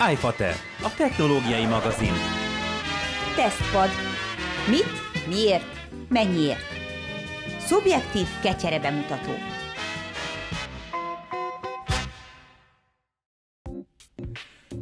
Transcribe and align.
iFater, 0.00 0.54
a 0.82 0.94
technológiai 0.94 1.64
magazin. 1.64 2.12
Tesztpad. 3.36 3.90
Mit, 4.68 5.26
miért, 5.28 5.64
mennyiért? 6.08 6.64
Szubjektív 7.66 8.26
kecsere 8.42 8.80
bemutató. 8.80 9.55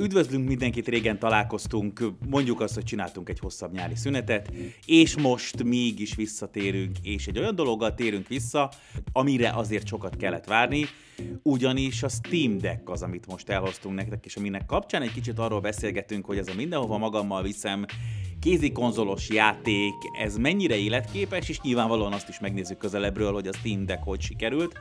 Üdvözlünk 0.04 0.48
mindenkit, 0.48 0.88
régen 0.88 1.18
találkoztunk, 1.18 2.00
mondjuk 2.28 2.60
azt, 2.60 2.74
hogy 2.74 2.84
csináltunk 2.84 3.28
egy 3.28 3.38
hosszabb 3.38 3.72
nyári 3.72 3.94
szünetet, 3.94 4.50
és 4.86 5.16
most 5.16 5.62
mégis 5.62 6.14
visszatérünk, 6.14 6.96
és 7.02 7.26
egy 7.26 7.38
olyan 7.38 7.54
dologgal 7.54 7.94
térünk 7.94 8.28
vissza, 8.28 8.70
amire 9.12 9.50
azért 9.50 9.86
sokat 9.86 10.16
kellett 10.16 10.44
várni, 10.44 10.84
ugyanis 11.42 12.02
a 12.02 12.08
Steam 12.08 12.58
Deck 12.58 12.90
az, 12.90 13.02
amit 13.02 13.26
most 13.26 13.48
elhoztunk 13.48 13.94
nektek, 13.94 14.24
és 14.24 14.36
aminek 14.36 14.66
kapcsán 14.66 15.02
egy 15.02 15.12
kicsit 15.12 15.38
arról 15.38 15.60
beszélgetünk, 15.60 16.24
hogy 16.24 16.38
ez 16.38 16.48
a 16.48 16.54
mindenhova 16.54 16.98
magammal 16.98 17.42
viszem 17.42 17.84
kézikonzolos 18.40 19.28
játék, 19.28 19.94
ez 20.22 20.36
mennyire 20.36 20.76
életképes, 20.76 21.48
és 21.48 21.60
nyilvánvalóan 21.60 22.12
azt 22.12 22.28
is 22.28 22.40
megnézzük 22.40 22.78
közelebbről, 22.78 23.32
hogy 23.32 23.46
a 23.46 23.52
Steam 23.52 23.86
Deck 23.86 24.02
hogy 24.02 24.20
sikerült. 24.20 24.78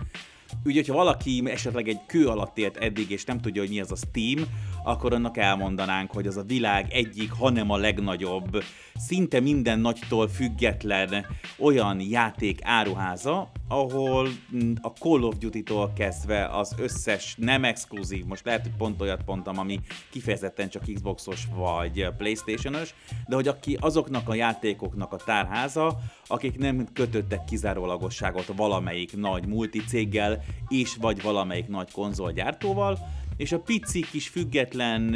Úgy, 0.65 0.75
hogyha 0.75 0.93
valaki 0.93 1.43
esetleg 1.45 1.87
egy 1.87 1.99
kő 2.05 2.27
alatt 2.27 2.57
élt 2.57 2.77
eddig, 2.77 3.09
és 3.09 3.25
nem 3.25 3.39
tudja, 3.39 3.61
hogy 3.61 3.71
mi 3.71 3.79
az 3.79 3.91
a 3.91 3.95
Steam, 3.95 4.47
akkor 4.83 5.13
annak 5.13 5.37
elmondanánk, 5.37 6.11
hogy 6.11 6.27
az 6.27 6.37
a 6.37 6.43
világ 6.43 6.91
egyik, 6.91 7.31
hanem 7.31 7.69
a 7.69 7.77
legnagyobb, 7.77 8.63
szinte 8.95 9.39
minden 9.39 9.79
nagytól 9.79 10.27
független 10.27 11.25
olyan 11.59 11.99
játék 11.99 12.59
áruháza, 12.61 13.51
ahol 13.67 14.27
mm, 14.55 14.71
a 14.81 14.87
Call 14.87 15.23
of 15.23 15.37
Duty-tól 15.37 15.93
kezdve 15.95 16.45
az 16.45 16.75
összes 16.77 17.35
nem 17.37 17.63
exkluzív, 17.63 18.25
most 18.25 18.45
lehet, 18.45 18.61
hogy 18.61 18.75
pont 18.77 19.01
olyat 19.01 19.25
mondtam, 19.25 19.59
ami 19.59 19.79
kifejezetten 20.11 20.69
csak 20.69 20.93
Xboxos 20.93 21.47
vagy 21.55 22.07
Playstation-ös, 22.17 22.93
de 23.27 23.35
hogy 23.35 23.47
aki 23.47 23.77
azoknak 23.79 24.29
a 24.29 24.33
játékoknak 24.33 25.13
a 25.13 25.17
tárháza, 25.17 25.97
akik 26.27 26.57
nem 26.57 26.87
kötöttek 26.93 27.43
kizárólagosságot 27.45 28.45
valamelyik 28.55 29.17
nagy 29.17 29.47
multicéggel 29.47 30.42
és 30.67 30.95
vagy 30.95 31.21
valamelyik 31.21 31.67
nagy 31.67 31.91
konzolgyártóval, 31.91 32.97
és 33.37 33.51
a 33.51 33.59
pici 33.59 34.05
kis 34.11 34.27
független, 34.27 35.15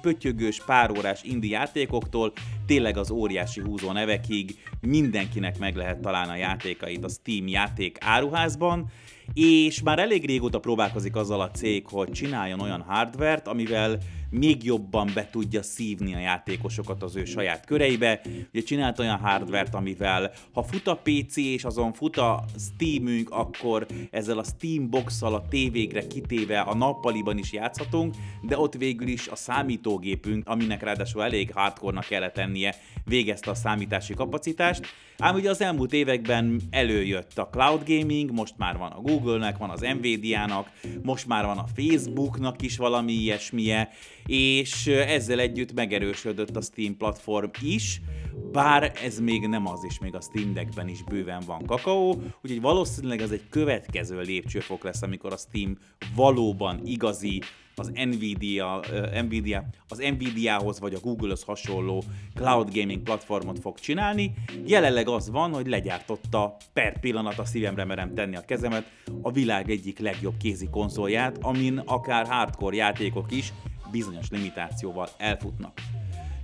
pötyögős, 0.00 0.64
párórás 0.66 1.22
indi 1.22 1.48
játékoktól 1.48 2.32
tényleg 2.66 2.96
az 2.96 3.10
óriási 3.10 3.60
húzó 3.60 3.92
nevekig 3.92 4.58
mindenkinek 4.80 5.58
meg 5.58 5.76
lehet 5.76 6.00
találni 6.00 6.32
a 6.32 6.36
játékait 6.36 7.04
a 7.04 7.08
Steam 7.08 7.48
játék 7.48 7.98
áruházban, 8.00 8.90
és 9.32 9.82
már 9.82 9.98
elég 9.98 10.26
régóta 10.26 10.58
próbálkozik 10.58 11.16
azzal 11.16 11.40
a 11.40 11.50
cég, 11.50 11.86
hogy 11.86 12.10
csináljon 12.10 12.60
olyan 12.60 12.80
hardvert, 12.80 13.48
amivel 13.48 13.98
még 14.38 14.64
jobban 14.64 15.10
be 15.14 15.28
tudja 15.30 15.62
szívni 15.62 16.14
a 16.14 16.18
játékosokat 16.18 17.02
az 17.02 17.16
ő 17.16 17.24
saját 17.24 17.66
köreibe. 17.66 18.20
Ugye 18.52 18.62
csinált 18.62 18.98
olyan 18.98 19.18
hardvert, 19.18 19.74
amivel 19.74 20.32
ha 20.52 20.62
fut 20.62 20.86
a 20.86 21.00
PC 21.02 21.36
és 21.36 21.64
azon 21.64 21.92
fut 21.92 22.16
a 22.16 22.44
Steamünk, 22.58 23.30
akkor 23.30 23.86
ezzel 24.10 24.38
a 24.38 24.44
Steam 24.44 24.90
box-szal 24.90 25.34
a 25.34 25.48
tévégre 25.48 26.06
kitéve 26.06 26.60
a 26.60 26.74
nappaliban 26.74 27.38
is 27.38 27.52
játszhatunk, 27.52 28.14
de 28.42 28.58
ott 28.58 28.74
végül 28.74 29.08
is 29.08 29.28
a 29.28 29.36
számítógépünk, 29.36 30.48
aminek 30.48 30.82
ráadásul 30.82 31.22
elég 31.22 31.52
hardcore-nak 31.52 32.04
kellett 32.04 32.32
tennie, 32.32 32.74
végezte 33.04 33.50
a 33.50 33.54
számítási 33.54 34.14
kapacitást. 34.14 34.86
Ám 35.18 35.34
ugye 35.34 35.50
az 35.50 35.60
elmúlt 35.60 35.92
években 35.92 36.60
előjött 36.70 37.38
a 37.38 37.48
cloud 37.48 37.82
gaming, 37.86 38.30
most 38.30 38.54
már 38.56 38.76
van 38.76 38.90
a 38.90 39.00
Google-nek, 39.00 39.56
van 39.56 39.70
az 39.70 39.80
Nvidia-nak, 39.80 40.70
most 41.02 41.26
már 41.26 41.44
van 41.44 41.58
a 41.58 41.66
Facebooknak 41.76 42.62
is 42.62 42.76
valami 42.76 43.12
ilyesmije, 43.12 43.90
és 44.26 44.86
ezzel 44.86 45.40
együtt 45.40 45.72
megerősödött 45.72 46.56
a 46.56 46.60
Steam 46.60 46.96
platform 46.96 47.50
is, 47.62 48.00
bár 48.52 48.92
ez 49.02 49.20
még 49.20 49.46
nem 49.46 49.66
az, 49.66 49.84
és 49.88 49.98
még 49.98 50.14
a 50.14 50.20
Steam 50.20 50.52
Deckben 50.52 50.88
is 50.88 51.02
bőven 51.02 51.42
van 51.46 51.66
kakaó, 51.66 52.22
úgyhogy 52.42 52.60
valószínűleg 52.60 53.20
ez 53.20 53.30
egy 53.30 53.42
következő 53.50 54.20
lépcsőfok 54.20 54.84
lesz, 54.84 55.02
amikor 55.02 55.32
a 55.32 55.36
Steam 55.36 55.78
valóban 56.14 56.80
igazi 56.84 57.42
az 57.76 57.90
Nvidia, 57.94 58.80
uh, 58.92 59.22
Nvidia, 59.22 59.64
az 59.88 59.98
Nvidia-hoz 59.98 60.80
vagy 60.80 60.94
a 60.94 61.00
Google-hoz 61.00 61.42
hasonló 61.42 62.04
cloud 62.34 62.74
gaming 62.74 63.02
platformot 63.02 63.58
fog 63.58 63.78
csinálni. 63.78 64.34
Jelenleg 64.66 65.08
az 65.08 65.30
van, 65.30 65.52
hogy 65.52 65.66
legyártotta 65.66 66.56
per 66.72 67.00
pillanat 67.00 67.38
a 67.38 67.44
szívemre 67.44 67.84
merem 67.84 68.14
tenni 68.14 68.36
a 68.36 68.44
kezemet 68.44 68.90
a 69.22 69.30
világ 69.30 69.70
egyik 69.70 69.98
legjobb 69.98 70.36
kézi 70.36 70.68
konzolját, 70.70 71.38
amin 71.40 71.78
akár 71.78 72.26
hardcore 72.26 72.76
játékok 72.76 73.32
is 73.32 73.52
bizonyos 73.90 74.30
limitációval 74.30 75.08
elfutnak. 75.16 75.80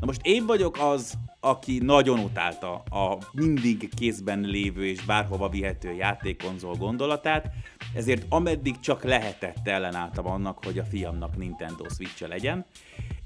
Na 0.01 0.07
most 0.07 0.21
én 0.23 0.47
vagyok 0.47 0.79
az, 0.79 1.15
aki 1.41 1.79
nagyon 1.79 2.19
utálta 2.19 2.73
a 2.75 3.19
mindig 3.33 3.95
kézben 3.95 4.41
lévő 4.41 4.87
és 4.87 5.05
bárhova 5.05 5.49
vihető 5.49 5.93
játékkonzol 5.93 6.75
gondolatát, 6.75 7.51
ezért 7.95 8.27
ameddig 8.29 8.81
csak 8.81 9.05
lehetett 9.05 9.69
ellenálltam 9.69 10.27
annak, 10.27 10.65
hogy 10.65 10.79
a 10.79 10.85
fiamnak 10.85 11.37
Nintendo 11.37 11.89
switch 11.89 12.23
-e 12.23 12.27
legyen, 12.27 12.67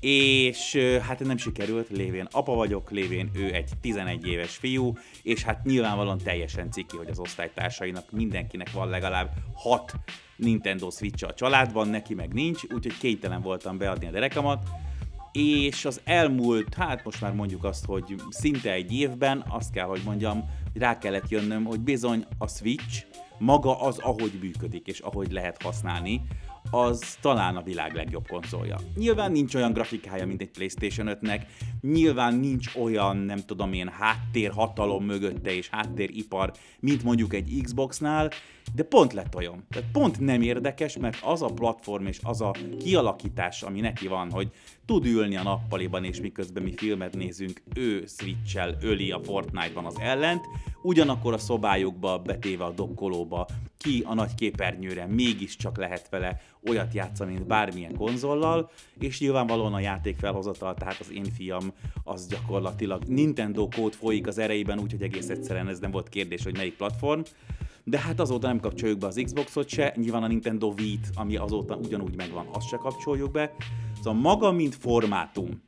és 0.00 0.76
hát 0.76 1.20
nem 1.20 1.36
sikerült, 1.36 1.88
lévén 1.88 2.28
apa 2.30 2.54
vagyok, 2.54 2.90
lévén 2.90 3.30
ő 3.34 3.52
egy 3.54 3.70
11 3.80 4.26
éves 4.26 4.56
fiú, 4.56 4.92
és 5.22 5.42
hát 5.42 5.64
nyilvánvalóan 5.64 6.18
teljesen 6.18 6.70
ciki, 6.70 6.96
hogy 6.96 7.08
az 7.08 7.18
osztálytársainak 7.18 8.10
mindenkinek 8.10 8.72
van 8.72 8.88
legalább 8.88 9.30
6 9.54 9.92
Nintendo 10.36 10.90
switch 10.90 11.24
a 11.24 11.34
családban, 11.34 11.88
neki 11.88 12.14
meg 12.14 12.32
nincs, 12.32 12.62
úgyhogy 12.62 12.98
kénytelen 12.98 13.42
voltam 13.42 13.78
beadni 13.78 14.06
a 14.06 14.10
derekamat, 14.10 14.68
és 15.32 15.84
az 15.84 16.00
elmúlt, 16.04 16.74
hát 16.74 17.04
most 17.04 17.20
már 17.20 17.32
mondjuk 17.32 17.64
azt, 17.64 17.84
hogy 17.84 18.14
szinte 18.28 18.72
egy 18.72 18.92
évben 18.92 19.44
azt 19.48 19.72
kell, 19.72 19.86
hogy 19.86 20.02
mondjam, 20.04 20.44
rá 20.74 20.98
kellett 20.98 21.28
jönnöm, 21.28 21.64
hogy 21.64 21.80
bizony 21.80 22.24
a 22.38 22.48
Switch 22.48 23.04
maga 23.38 23.80
az, 23.80 23.98
ahogy 23.98 24.32
működik 24.40 24.86
és 24.86 24.98
ahogy 24.98 25.32
lehet 25.32 25.62
használni, 25.62 26.20
az 26.70 27.16
talán 27.20 27.56
a 27.56 27.62
világ 27.62 27.94
legjobb 27.94 28.26
konzolja. 28.28 28.76
Nyilván 28.96 29.32
nincs 29.32 29.54
olyan 29.54 29.72
grafikája, 29.72 30.26
mint 30.26 30.40
egy 30.40 30.50
PlayStation 30.50 31.18
5-nek, 31.20 31.40
nyilván 31.80 32.34
nincs 32.34 32.74
olyan, 32.76 33.16
nem 33.16 33.38
tudom 33.46 33.72
én, 33.72 33.88
háttérhatalom 33.88 35.04
mögötte 35.04 35.54
és 35.54 35.68
háttéripar, 35.68 36.52
mint 36.80 37.02
mondjuk 37.02 37.34
egy 37.34 37.60
Xboxnál, 37.62 38.30
de 38.74 38.82
pont 38.82 39.12
lett 39.12 39.34
olyan. 39.34 39.66
Tehát 39.70 39.90
pont 39.92 40.20
nem 40.20 40.42
érdekes, 40.42 40.96
mert 40.96 41.18
az 41.22 41.42
a 41.42 41.46
platform 41.46 42.06
és 42.06 42.20
az 42.22 42.40
a 42.40 42.54
kialakítás, 42.78 43.62
ami 43.62 43.80
neki 43.80 44.06
van, 44.08 44.30
hogy 44.30 44.50
tud 44.86 45.06
ülni 45.06 45.36
a 45.36 45.42
nappaliban, 45.42 46.04
és 46.04 46.20
miközben 46.20 46.62
mi 46.62 46.72
filmet 46.76 47.14
nézünk, 47.14 47.62
ő 47.74 48.04
switch 48.06 48.76
öli 48.80 49.10
a 49.10 49.20
Fortnite-ban 49.22 49.84
az 49.84 49.98
ellent, 49.98 50.44
ugyanakkor 50.82 51.32
a 51.32 51.38
szobájukba 51.38 52.18
betéve 52.18 52.64
a 52.64 52.70
dokkolóba, 52.70 53.46
ki 53.76 54.02
a 54.06 54.14
nagy 54.14 54.34
képernyőre, 54.34 55.06
mégiscsak 55.06 55.76
lehet 55.76 56.08
vele 56.08 56.40
olyat 56.68 56.94
játszani, 56.94 57.32
mint 57.32 57.46
bármilyen 57.46 57.96
konzollal, 57.96 58.70
és 58.98 59.20
nyilvánvalóan 59.20 59.74
a 59.74 59.80
játék 59.80 60.16
felhozatal, 60.16 60.74
tehát 60.74 61.00
az 61.00 61.12
én 61.12 61.24
fiam 61.24 61.72
az 62.04 62.26
gyakorlatilag 62.26 63.02
Nintendo 63.02 63.68
kód 63.68 63.92
folyik 63.92 64.26
az 64.26 64.38
erejében, 64.38 64.78
úgyhogy 64.78 65.02
egész 65.02 65.28
egyszerűen 65.28 65.68
ez 65.68 65.78
nem 65.78 65.90
volt 65.90 66.08
kérdés, 66.08 66.42
hogy 66.42 66.56
melyik 66.56 66.76
platform 66.76 67.20
de 67.84 67.98
hát 67.98 68.20
azóta 68.20 68.46
nem 68.46 68.60
kapcsoljuk 68.60 68.98
be 68.98 69.06
az 69.06 69.20
Xboxot 69.24 69.68
se, 69.68 69.94
nyilván 69.96 70.22
a 70.22 70.26
Nintendo 70.26 70.72
Wii-t, 70.78 71.10
ami 71.14 71.36
azóta 71.36 71.76
ugyanúgy 71.76 72.16
megvan, 72.16 72.46
azt 72.52 72.68
se 72.68 72.76
kapcsoljuk 72.76 73.30
be. 73.30 73.54
Szóval 73.96 74.20
maga, 74.20 74.52
mint 74.52 74.74
formátum, 74.74 75.62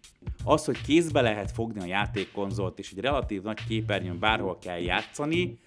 az, 0.44 0.65
hogy 0.65 0.81
kézbe 0.81 1.21
lehet 1.21 1.50
fogni 1.50 1.81
a 1.81 1.87
játékkonzolt, 1.87 2.78
és 2.78 2.93
egy 2.93 3.00
relatív 3.00 3.43
nagy 3.43 3.66
képernyőn 3.69 4.19
bárhol 4.19 4.59
kell 4.59 4.78
játszani, 4.78 5.59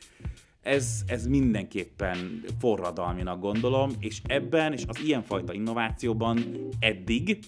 ez, 0.61 1.01
ez 1.07 1.27
mindenképpen 1.27 2.43
forradalminak 2.59 3.39
gondolom, 3.39 3.91
és 3.99 4.21
ebben 4.25 4.73
és 4.73 4.83
az 4.87 4.99
ilyenfajta 4.99 5.53
innovációban 5.53 6.39
eddig 6.79 7.39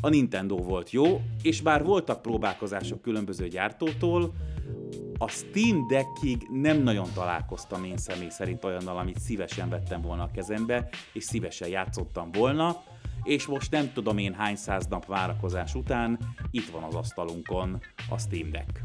a 0.00 0.08
Nintendo 0.08 0.56
volt 0.56 0.90
jó, 0.90 1.20
és 1.42 1.60
bár 1.60 1.84
voltak 1.84 2.22
próbálkozások 2.22 3.02
különböző 3.02 3.48
gyártótól, 3.48 4.34
a 5.18 5.28
Steam 5.28 5.86
Deckig 5.86 6.48
nem 6.50 6.82
nagyon 6.82 7.08
találkoztam 7.14 7.84
én 7.84 7.96
személy 7.96 8.28
szerint 8.28 8.64
olyannal, 8.64 8.98
amit 8.98 9.20
szívesen 9.20 9.68
vettem 9.68 10.00
volna 10.00 10.22
a 10.22 10.30
kezembe, 10.30 10.88
és 11.12 11.24
szívesen 11.24 11.68
játszottam 11.68 12.30
volna, 12.32 12.82
és 13.22 13.46
most 13.46 13.70
nem 13.70 13.92
tudom 13.92 14.18
én 14.18 14.34
hány 14.34 14.56
száz 14.56 14.86
nap 14.86 15.06
várakozás 15.06 15.74
után 15.74 16.18
itt 16.50 16.70
van 16.70 16.82
az 16.82 16.94
asztalunkon 16.94 17.80
a 18.10 18.18
Steam 18.18 18.50
Deck. 18.50 18.82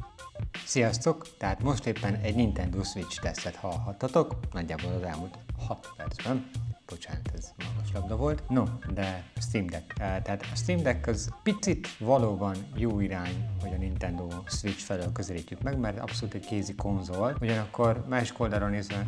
Sziasztok! 0.66 1.38
Tehát 1.38 1.64
most 1.64 1.86
éppen 1.86 2.16
egy 2.16 2.36
Nintendo 2.36 2.84
Switch 2.84 3.22
tesztet 3.22 3.56
hallhattatok, 3.56 4.36
nagyjából 4.54 4.92
az 4.92 5.02
elmúlt 5.02 5.38
6 5.68 5.90
percben. 5.98 6.50
Bocsánat, 6.90 7.32
ez 7.34 7.54
magas 7.58 7.92
labda 7.94 8.16
volt. 8.16 8.50
No, 8.50 8.64
de 8.94 9.24
Steam 9.42 9.66
Deck. 9.66 9.94
Tehát 9.94 10.42
a 10.42 10.56
Steam 10.56 10.82
Deck 10.82 11.08
az 11.08 11.30
picit 11.44 11.88
valóban 11.98 12.56
jó 12.76 13.00
irány, 13.00 13.50
hogy 13.62 13.74
a 13.74 13.78
Nintendo 13.78 14.28
Switch 14.46 14.80
felől 14.80 15.12
közelítjük 15.12 15.62
meg, 15.62 15.78
mert 15.78 16.00
abszolút 16.00 16.34
egy 16.34 16.46
kézi 16.46 16.76
konzol, 16.76 17.36
ugyanakkor 17.42 18.04
másik 18.08 18.40
oldalról 18.40 18.70
nézve 18.70 19.08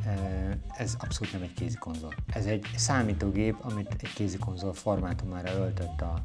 ez 0.77 0.95
abszolút 0.99 1.33
nem 1.33 1.41
egy 1.41 1.53
kézi 1.53 1.77
konzol. 1.77 2.13
Ez 2.33 2.45
egy 2.45 2.65
számítógép, 2.75 3.55
amit 3.61 3.95
egy 3.99 4.13
kézi 4.13 4.37
konzol 4.37 4.73
formátumára 4.73 5.53
öltött 5.53 6.01
a 6.01 6.23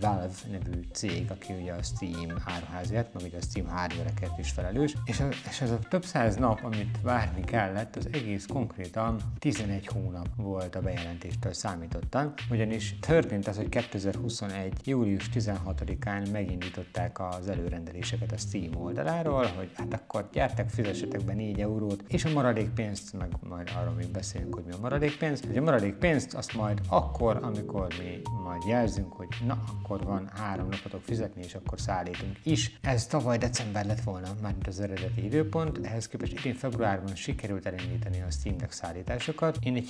Valve 0.00 0.28
nevű 0.50 0.80
cég, 0.92 1.30
aki 1.30 1.52
ugye 1.52 1.72
a 1.72 1.82
Steam 1.82 2.42
áruházért, 2.44 3.14
meg 3.14 3.22
ugye 3.24 3.36
a 3.36 3.40
Steam 3.40 3.66
hardware 3.66 4.12
is 4.38 4.50
felelős, 4.50 4.94
és, 5.04 5.20
a, 5.20 5.28
és 5.48 5.60
ez 5.60 5.70
a 5.70 5.78
több 5.78 6.04
száz 6.04 6.36
nap, 6.36 6.64
amit 6.64 7.00
várni 7.02 7.44
kellett, 7.44 7.96
az 7.96 8.08
egész 8.12 8.46
konkrétan 8.46 9.20
11 9.38 9.86
hónap 9.86 10.28
volt 10.36 10.49
a 10.56 10.80
bejelentéstől 10.80 11.52
számítottan, 11.52 12.34
ugyanis 12.50 12.98
történt 12.98 13.48
az, 13.48 13.56
hogy 13.56 13.68
2021. 13.68 14.72
július 14.84 15.30
16-án 15.34 16.30
megindították 16.32 17.20
az 17.20 17.48
előrendeléseket 17.48 18.32
a 18.32 18.36
Steam 18.36 18.76
oldaláról, 18.76 19.46
hogy 19.46 19.70
hát 19.74 19.94
akkor 19.94 20.28
gyertek, 20.32 20.68
fizessetek 20.70 21.24
be 21.24 21.32
4 21.32 21.60
eurót, 21.60 22.04
és 22.08 22.24
a 22.24 22.30
maradék 22.32 22.68
pénzt, 22.68 23.12
meg 23.12 23.28
majd 23.48 23.70
arról 23.80 23.94
még 23.94 24.08
beszélünk, 24.08 24.54
hogy 24.54 24.64
mi 24.64 24.72
a 24.72 24.78
maradék 24.80 25.18
pénz, 25.18 25.40
hogy 25.46 25.56
a 25.56 25.62
maradék 25.62 25.94
pénzt 25.94 26.34
azt 26.34 26.54
majd 26.54 26.80
akkor, 26.88 27.38
amikor 27.42 27.86
mi 27.98 28.20
majd 28.44 28.62
jelzünk, 28.66 29.12
hogy 29.12 29.28
na, 29.46 29.62
akkor 29.78 30.04
van 30.04 30.30
három 30.34 30.68
napotok 30.68 31.02
fizetni, 31.02 31.42
és 31.42 31.54
akkor 31.54 31.80
szállítunk 31.80 32.38
is. 32.42 32.78
Ez 32.82 33.06
tavaly 33.06 33.38
december 33.38 33.86
lett 33.86 34.00
volna, 34.00 34.28
már 34.42 34.54
az 34.66 34.80
eredeti 34.80 35.24
időpont, 35.24 35.86
ehhez 35.86 36.08
képest 36.08 36.32
idén 36.32 36.54
februárban 36.54 37.14
sikerült 37.14 37.66
elindítani 37.66 38.22
a 38.22 38.30
Steam 38.30 38.56
Deck 38.56 38.72
szállításokat. 38.72 39.58
Én 39.62 39.76
egy 39.76 39.88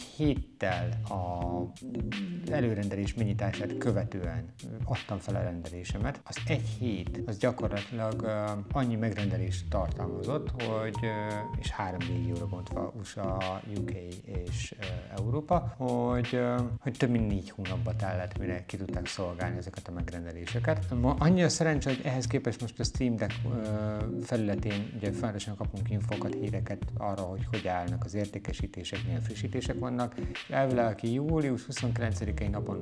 héttel 0.50 0.88
a 1.08 2.52
előrendelés 2.52 3.14
megnyitását 3.14 3.78
követően 3.78 4.44
adtam 4.84 5.18
fel 5.18 5.34
a 5.34 5.42
rendelésemet. 5.42 6.20
Az 6.24 6.36
egy 6.46 6.68
hét, 6.78 7.20
az 7.26 7.38
gyakorlatilag 7.38 8.24
annyi 8.72 8.96
megrendelést 8.96 9.68
tartalmazott, 9.68 10.62
hogy, 10.62 10.96
és 11.60 11.70
három 11.70 11.98
régióra 11.98 12.46
bontva, 12.46 12.92
USA, 12.98 13.60
UK 13.78 13.90
és 14.24 14.74
Európa, 15.16 15.74
hogy, 15.76 16.40
hogy 16.80 16.96
több 16.96 17.10
mint 17.10 17.26
négy 17.28 17.50
hónapba 17.50 17.96
tellett, 17.96 18.38
mire 18.38 18.64
ki 18.66 18.76
tudták 18.76 19.06
szolgálni 19.06 19.56
ezeket 19.56 19.88
a 19.88 19.92
megrendeléseket. 19.92 20.94
Ma 21.00 21.16
annyi 21.18 21.42
a 21.42 21.48
szerencsé, 21.48 21.94
hogy 21.94 22.04
ehhez 22.04 22.26
képest 22.26 22.60
most 22.60 22.80
a 22.80 22.84
Steam 22.84 23.16
Deck 23.16 23.34
felületén 24.22 24.92
ugye 24.96 25.12
folyamatosan 25.12 25.56
kapunk 25.56 25.90
infokat, 25.90 26.34
híreket 26.34 26.82
arra, 26.96 27.22
hogy 27.22 27.46
hogy 27.50 27.66
állnak 27.68 28.04
az 28.04 28.14
értékesítések, 28.14 29.04
milyen 29.04 29.22
frissítések 29.22 29.78
vannak. 29.78 30.14
Elvileg, 30.48 30.86
aki 30.86 31.12
július 31.12 31.66
29-i 31.72 32.50
napon 32.50 32.78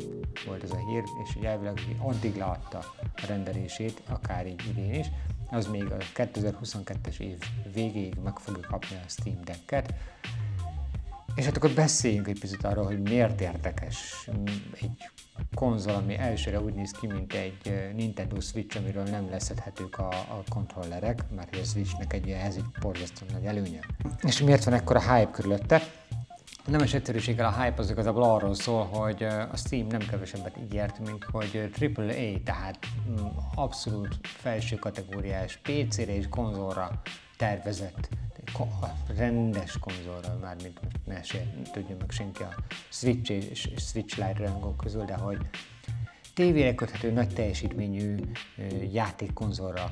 volt 0.47 0.63
ez 0.63 0.71
a 0.71 0.77
hír, 0.77 1.03
és 1.25 1.45
elvileg 1.45 1.73
aki 1.73 1.97
addig 1.99 2.37
látta 2.37 2.79
a 2.99 3.27
rendelését, 3.27 4.03
akár 4.09 4.47
így 4.47 4.63
idén 4.69 4.95
is, 4.95 5.07
az 5.51 5.67
még 5.67 5.85
a 5.85 5.97
2022-es 6.15 7.19
év 7.19 7.39
végéig 7.73 8.15
meg 8.25 8.39
fogja 8.39 8.67
kapni 8.69 8.97
a 8.97 9.09
Steam 9.09 9.45
Deck-et. 9.45 9.95
És 11.35 11.45
hát 11.45 11.57
akkor 11.57 11.71
beszéljünk 11.71 12.29
egy 12.29 12.41
picit 12.41 12.65
arról, 12.65 12.85
hogy 12.85 13.03
miért 13.03 13.41
érdekes 13.41 14.29
egy 14.81 15.11
konzol, 15.55 15.95
ami 15.95 16.17
elsőre 16.17 16.61
úgy 16.61 16.75
néz 16.75 16.91
ki, 16.91 17.07
mint 17.07 17.33
egy 17.33 17.93
Nintendo 17.95 18.41
Switch, 18.41 18.77
amiről 18.77 19.03
nem 19.03 19.31
leszedhetők 19.31 19.99
a, 19.99 20.09
a 20.09 20.43
kontrollerek, 20.49 21.25
mert 21.37 21.57
a 21.57 21.65
Switchnek 21.65 22.13
egy, 22.13 22.31
ez 22.31 22.57
egy 22.57 22.65
nagy 23.33 23.45
előnye. 23.45 23.81
És 24.23 24.41
miért 24.41 24.65
van 24.65 24.75
ekkora 24.75 25.15
hype 25.15 25.31
körülötte? 25.31 25.83
Nem 26.69 26.83
is 26.83 26.95
egyszerűséggel 26.95 27.47
a 27.47 27.63
hype 27.63 27.81
az 27.81 27.91
igazából 27.91 28.23
arról 28.23 28.55
szól, 28.55 28.85
hogy 28.85 29.23
a 29.23 29.57
Steam 29.57 29.87
nem 29.87 30.01
kevesebbet 30.01 30.57
ígért, 30.63 30.99
mint 30.99 31.25
hogy 31.25 31.71
AAA, 31.81 32.43
tehát 32.45 32.79
mm, 33.09 33.27
abszolút 33.55 34.19
felső 34.23 34.77
kategóriás 34.77 35.57
PC-re 35.57 36.15
és 36.15 36.29
konzolra 36.29 37.01
tervezett 37.37 38.09
rendes 39.17 39.79
konzolra, 39.79 40.39
már 40.41 40.57
mint 40.63 40.83
most 40.83 40.97
ne 41.07 41.23
se 41.23 41.39
tudja 41.73 41.97
meg 41.99 42.11
senki 42.11 42.43
a 42.43 42.55
Switch 42.89 43.31
és 43.31 43.69
Switch 43.77 44.17
Lite 44.17 44.45
rangok 44.45 44.77
közül, 44.77 45.05
de 45.05 45.15
hogy 45.15 45.39
tévére 46.35 46.75
köthető 46.75 47.11
nagy 47.11 47.35
teljesítményű 47.35 48.17
játékkonzolra, 48.93 49.91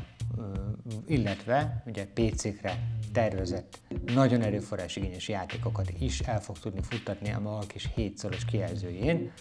illetve 1.07 1.83
ugye 1.87 2.07
PC-kre 2.07 2.79
tervezett, 3.13 3.79
nagyon 4.15 4.43
erőforrásigényes 4.43 5.29
játékokat 5.29 5.91
is 5.99 6.21
el 6.21 6.41
fog 6.41 6.59
tudni 6.59 6.83
futtatni 6.83 7.33
a 7.33 7.41
maga 7.41 7.67
kis 7.67 7.91
7 7.95 8.19
szoros 8.19 8.45
kijelzőjén. 8.45 9.33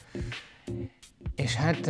És 1.35 1.55
hát 1.55 1.87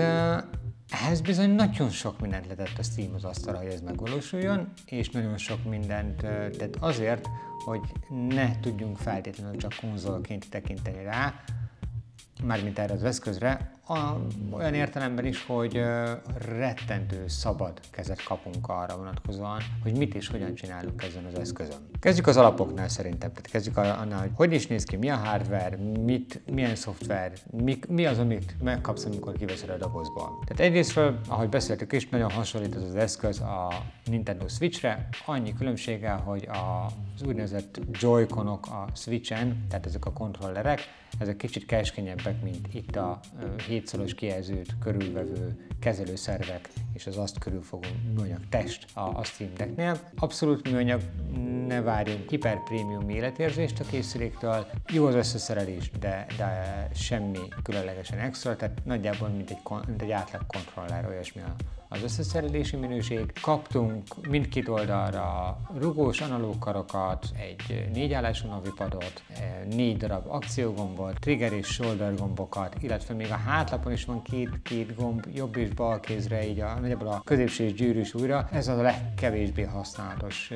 ehhez 0.89 1.21
bizony 1.21 1.49
nagyon 1.49 1.89
sok 1.89 2.19
mindent 2.19 2.47
letett 2.47 2.77
a 2.77 2.83
Steam 2.83 3.13
az 3.13 3.23
asztalra, 3.23 3.57
hogy 3.57 3.71
ez 3.71 3.81
megvalósuljon, 3.81 4.73
és 4.85 5.09
nagyon 5.09 5.37
sok 5.37 5.63
mindent 5.63 6.17
tett 6.57 6.75
azért, 6.79 7.27
hogy 7.65 7.81
ne 8.09 8.59
tudjunk 8.59 8.97
feltétlenül 8.97 9.57
csak 9.57 9.75
konzolként 9.81 10.49
tekinteni 10.49 11.03
rá, 11.03 11.43
mármint 12.43 12.79
erre 12.79 12.93
az 12.93 13.03
eszközre, 13.03 13.74
a, 13.87 14.17
olyan 14.51 14.73
értelemben 14.73 15.25
is, 15.25 15.45
hogy 15.45 15.81
rettentő 16.57 17.27
szabad 17.27 17.79
kezet 17.91 18.23
kapunk 18.23 18.67
arra 18.67 18.97
vonatkozóan, 18.97 19.61
hogy 19.83 19.97
mit 19.97 20.15
és 20.15 20.27
hogyan 20.27 20.55
csinálunk 20.55 21.03
ezen 21.03 21.25
az 21.25 21.39
eszközön. 21.39 21.89
Kezdjük 21.99 22.27
az 22.27 22.37
alapoknál 22.37 22.87
szerintem, 22.87 23.29
tehát 23.29 23.47
kezdjük 23.51 23.77
annál, 23.77 24.19
hogy 24.19 24.31
hogy 24.35 24.53
is 24.53 24.67
néz 24.67 24.83
ki, 24.83 24.95
mi 24.95 25.09
a 25.09 25.15
hardware, 25.15 25.77
mit, 25.99 26.41
milyen 26.51 26.75
szoftver, 26.75 27.31
mi, 27.51 27.79
mi 27.87 28.05
az, 28.05 28.19
amit 28.19 28.55
megkapsz, 28.63 29.05
amikor 29.05 29.33
kiveszed 29.33 29.69
a 29.69 29.77
dobozból. 29.77 30.43
Tehát 30.45 30.71
egyrésztről, 30.71 31.19
ahogy 31.27 31.49
beszéltük 31.49 31.93
is, 31.93 32.09
nagyon 32.09 32.31
hasonlít 32.31 32.75
ez 32.75 32.81
az 32.81 32.95
eszköz 32.95 33.39
a 33.39 33.69
Nintendo 34.05 34.47
Switchre, 34.47 35.07
annyi 35.25 35.53
különbséggel, 35.53 36.17
hogy 36.17 36.47
az 36.51 37.23
úgynevezett 37.23 37.79
Joy-Conok 37.91 38.67
a 38.67 38.87
Switchen, 38.93 39.65
tehát 39.69 39.85
ezek 39.85 40.05
a 40.05 40.13
kontrollerek, 40.13 40.79
ezek 41.19 41.37
kicsit 41.37 41.65
keskényebbek, 41.65 42.41
mint 42.43 42.73
itt 42.73 42.95
a 42.95 43.19
hétszoros 43.67 44.13
kijelzőt 44.13 44.75
körülvevő 44.79 45.67
kezelőszervek 45.79 46.69
és 46.93 47.07
az 47.07 47.17
azt 47.17 47.39
körülfogó 47.39 47.87
műanyag 48.15 48.39
test 48.49 48.85
a, 48.93 48.99
a 48.99 49.23
Steam 49.23 49.49
Decknél. 49.53 49.99
Abszolút 50.15 50.71
műanyag, 50.71 51.01
ne 51.67 51.81
várjunk 51.81 52.29
hiper 52.29 52.63
prémium 52.63 53.09
életérzést 53.09 53.79
a 53.79 53.83
készüléktől. 53.83 54.67
Jó 54.91 55.05
az 55.05 55.15
összeszerelés, 55.15 55.91
de, 55.99 56.25
de 56.37 56.87
semmi 56.93 57.39
különlegesen 57.63 58.19
extra, 58.19 58.55
tehát 58.55 58.81
nagyjából 58.85 59.27
mint 59.27 59.49
egy, 59.49 59.59
mint 59.87 60.01
egy 60.01 60.11
átlag 60.11 60.45
kontroller, 60.47 61.05
olyasmi 61.07 61.41
a, 61.41 61.55
az 61.95 62.03
összeszerelési 62.03 62.75
minőség. 62.75 63.33
Kaptunk 63.41 64.27
mindkét 64.29 64.67
oldalra 64.67 65.57
rugós 65.79 66.21
analóg 66.21 66.59
karokat, 66.59 67.25
egy 67.37 67.89
négyállású 67.93 68.47
navipadot, 68.47 69.23
négy 69.69 69.97
darab 69.97 70.27
akciógombot, 70.27 71.19
trigger 71.19 71.53
és 71.53 71.67
shoulder 71.67 72.15
gombokat, 72.15 72.75
illetve 72.81 73.13
még 73.13 73.31
a 73.31 73.35
hátlapon 73.35 73.91
is 73.91 74.05
van 74.05 74.21
két-két 74.21 74.95
gomb, 74.95 75.25
jobb 75.33 75.55
és 75.55 75.69
bal 75.69 75.99
kézre, 75.99 76.47
így 76.47 76.59
a, 76.59 76.79
nagyjából 76.79 77.07
a 77.07 77.21
középső 77.23 77.63
és 77.63 77.73
gyűrűs 77.73 78.13
újra. 78.13 78.47
Ez 78.51 78.67
a 78.67 78.81
legkevésbé 78.81 79.63
használatos 79.63 80.51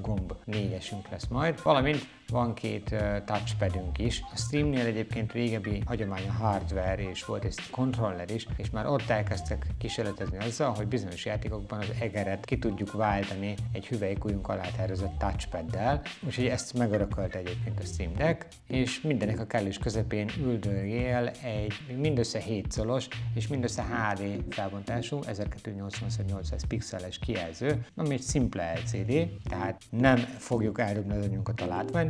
gomb 0.00 0.32
négyesünk 0.44 1.08
lesz 1.08 1.26
majd. 1.26 1.62
Valamint 1.62 2.06
van 2.28 2.54
két 2.54 2.94
touchpadünk 3.24 3.98
is. 3.98 4.22
A 4.32 4.36
Steamnél 4.36 4.86
egyébként 4.86 5.32
régebbi 5.32 5.82
hagyomány 5.86 6.28
a 6.28 6.32
hardware, 6.32 7.08
és 7.10 7.24
volt 7.24 7.44
egy 7.44 7.70
controller 7.70 8.30
is, 8.30 8.46
és 8.56 8.70
már 8.70 8.86
ott 8.86 9.08
elkezdtek 9.08 9.66
kísérletezni 9.78 10.38
azzal, 10.38 10.74
hogy 10.74 10.86
bizonyos 10.86 11.24
játékokban 11.24 11.78
az 11.78 11.90
egeret 12.00 12.44
ki 12.44 12.58
tudjuk 12.58 12.92
váltani 12.92 13.54
egy 13.72 13.86
hüvelykujjunk 13.86 14.48
alá 14.48 14.68
tervezett 14.76 15.18
touchpaddel, 15.18 16.02
úgyhogy 16.26 16.46
ezt 16.46 16.74
megörökölt 16.74 17.34
egyébként 17.34 17.78
a 17.80 17.84
Steam 17.84 18.12
Deck, 18.14 18.46
és 18.66 19.00
mindenek 19.00 19.40
a 19.40 19.46
kellős 19.46 19.78
közepén 19.78 20.30
üldögél 20.38 21.30
egy 21.42 21.72
mindössze 21.96 22.38
7 22.38 22.72
szolos 22.72 23.08
és 23.34 23.48
mindössze 23.48 23.82
HD 23.82 24.44
felbontású 24.50 25.18
1280x800 25.22 26.60
pixeles 26.68 27.18
kijelző, 27.18 27.86
ami 27.96 28.14
egy 28.14 28.22
szimpla 28.22 28.72
LCD, 28.72 29.28
tehát 29.48 29.82
nem 29.90 30.16
fogjuk 30.16 30.80
eldobni 30.80 31.16
az 31.16 31.24
anyunkat 31.24 31.60
a 31.60 31.66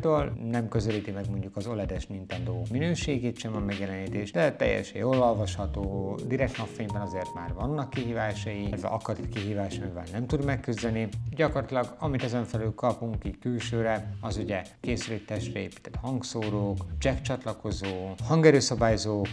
látványtól, 0.07 0.49
nem 0.51 0.69
közelíti 0.69 1.11
meg 1.11 1.31
mondjuk 1.31 1.57
az 1.57 1.67
OLED-es 1.67 2.07
Nintendo 2.07 2.63
minőségét 2.71 3.39
sem 3.39 3.57
a 3.57 3.59
megjelenítés, 3.59 4.31
de 4.31 4.53
teljesen 4.53 5.01
jól 5.01 5.23
olvasható, 5.23 6.19
direkt 6.27 6.57
napfényben 6.57 7.03
azért 7.03 7.35
már 7.35 7.53
vannak 7.55 7.91
kihívásai, 7.91 8.67
illetve 8.67 8.89
akad 8.89 9.29
kihívás, 9.29 9.79
amivel 9.79 10.05
nem 10.13 10.27
tud 10.27 10.45
megküzdeni. 10.45 11.09
Gyakorlatilag, 11.31 11.97
amit 11.99 12.23
ezen 12.23 12.45
felül 12.45 12.75
kapunk 12.75 13.25
így 13.25 13.39
külsőre, 13.39 14.17
az 14.21 14.37
ugye 14.37 14.63
készüléktestre 14.81 15.61
épített 15.61 15.95
hangszórók, 15.95 16.77
jack 16.99 17.21
csatlakozó, 17.21 18.15
hangerőszabályzók, 18.25 19.29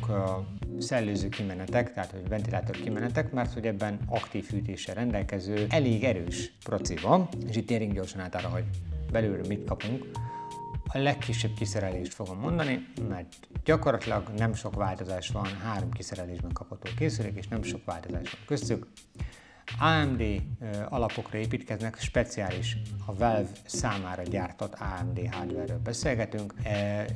szellőző 0.80 1.30
kimenetek, 1.30 1.94
tehát 1.94 2.12
hogy 2.12 2.28
ventilátor 2.28 2.76
kimenetek, 2.76 3.32
mert 3.32 3.54
hogy 3.54 3.66
ebben 3.66 4.00
aktív 4.08 4.46
fűtéssel 4.46 4.96
rendelkező, 4.96 5.66
elég 5.70 6.04
erős 6.04 6.54
proci 6.64 6.96
van, 7.02 7.28
és 7.50 7.56
itt 7.56 7.68
térjünk 7.68 7.94
gyorsan 7.94 8.22
át 8.22 8.36
arra, 8.36 8.48
hogy 8.48 8.64
belülről 9.12 9.46
mit 9.48 9.66
kapunk. 9.66 10.06
A 10.94 10.98
legkisebb 10.98 11.54
kiszerelést 11.54 12.14
fogom 12.14 12.40
mondani, 12.40 12.88
mert 13.10 13.48
gyakorlatilag 13.64 14.30
nem 14.38 14.54
sok 14.54 14.76
változás 14.76 15.30
van, 15.30 15.46
három 15.46 15.92
kiszerelésben 15.92 16.52
kapható 16.52 16.90
készülék, 16.98 17.38
és 17.38 17.48
nem 17.48 17.64
sok 17.64 17.86
változás 17.86 18.32
van 18.32 18.42
köztük. 18.46 18.88
AMD 19.80 20.42
alapokra 20.90 21.38
építkeznek, 21.38 22.00
speciális 22.00 22.78
a 23.06 23.16
Valve 23.16 23.50
számára 23.66 24.24
gyártott 24.24 24.74
AMD 24.74 25.20
hardware-ről 25.32 25.80
beszélgetünk. 25.84 26.54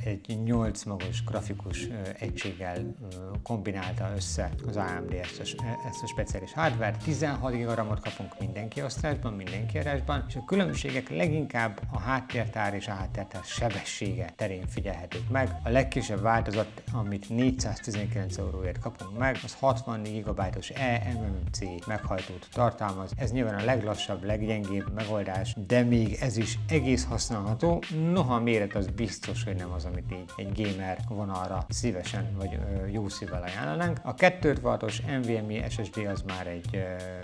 Egy 0.04 0.38
8 0.44 0.84
magos 0.84 1.24
grafikus 1.24 1.88
egységgel 2.18 2.94
kombinálta 3.42 4.10
össze 4.16 4.50
az 4.66 4.76
AMD 4.76 5.12
ezt 5.12 5.40
a, 5.40 5.64
ezt 5.88 6.02
a 6.02 6.06
speciális 6.06 6.52
hardware 6.52 6.96
16 7.04 7.52
GB 7.52 7.70
RAM-ot 7.74 8.00
kapunk 8.00 8.38
minden 8.38 8.68
kiosztásban, 8.68 9.32
minden 9.32 9.66
kiadásban, 9.66 10.24
és 10.28 10.36
a 10.36 10.44
különbségek 10.44 11.08
leginkább 11.08 11.80
a 11.92 11.98
háttértár 11.98 12.74
és 12.74 12.88
a 12.88 12.92
háttértár 12.92 13.42
sebessége 13.44 14.32
terén 14.36 14.66
figyelhetők 14.66 15.28
meg. 15.30 15.60
A 15.64 15.68
legkisebb 15.68 16.20
változat, 16.20 16.82
amit 16.92 17.28
419 17.28 18.38
euróért 18.38 18.78
kapunk 18.78 19.18
meg, 19.18 19.38
az 19.44 19.54
64 19.54 20.24
GB-os 20.24 20.70
eMMC 20.70 21.86
meghajtó 21.86 22.38
adatot 22.38 22.47
tartalmaz. 22.52 23.12
Ez 23.16 23.32
nyilván 23.32 23.54
a 23.54 23.64
leglassabb, 23.64 24.24
leggyengébb 24.24 24.92
megoldás, 24.94 25.54
de 25.66 25.82
még 25.82 26.16
ez 26.20 26.36
is 26.36 26.58
egész 26.68 27.04
használható. 27.04 27.82
Noha 28.12 28.34
a 28.34 28.40
méret 28.40 28.74
az 28.74 28.86
biztos, 28.86 29.44
hogy 29.44 29.56
nem 29.56 29.72
az, 29.72 29.84
amit 29.84 30.12
így 30.12 30.30
egy 30.36 30.62
gamer 30.62 30.98
vonalra 31.08 31.64
szívesen 31.68 32.36
vagy 32.36 32.54
ö, 32.54 32.86
jó 32.86 33.08
szívvel 33.08 33.42
ajánlanánk. 33.42 33.98
A 34.02 34.14
2 34.14 34.56
wattos 34.62 35.00
NVMe 35.00 35.68
SSD 35.68 36.06
az 36.12 36.22
már 36.22 36.46
egy 36.46 36.68
ö, 36.72 36.78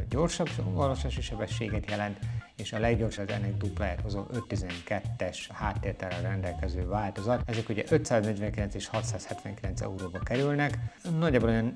gyorsabb 0.09 0.49
olvasási 0.75 1.21
sebességet 1.21 1.91
jelent, 1.91 2.19
és 2.57 2.73
a 2.73 2.79
leggyorsabb 2.79 3.31
ennek 3.31 3.57
dupláját 3.57 4.01
hozó 4.01 4.25
512-es 4.33 5.39
háttértárral 5.53 6.21
rendelkező 6.21 6.87
változat. 6.87 7.43
Ezek 7.47 7.69
ugye 7.69 7.85
549 7.89 8.75
és 8.75 8.87
679 8.87 9.81
euróba 9.81 10.19
kerülnek. 10.19 10.79
Nagyjából 11.19 11.49
olyan 11.49 11.73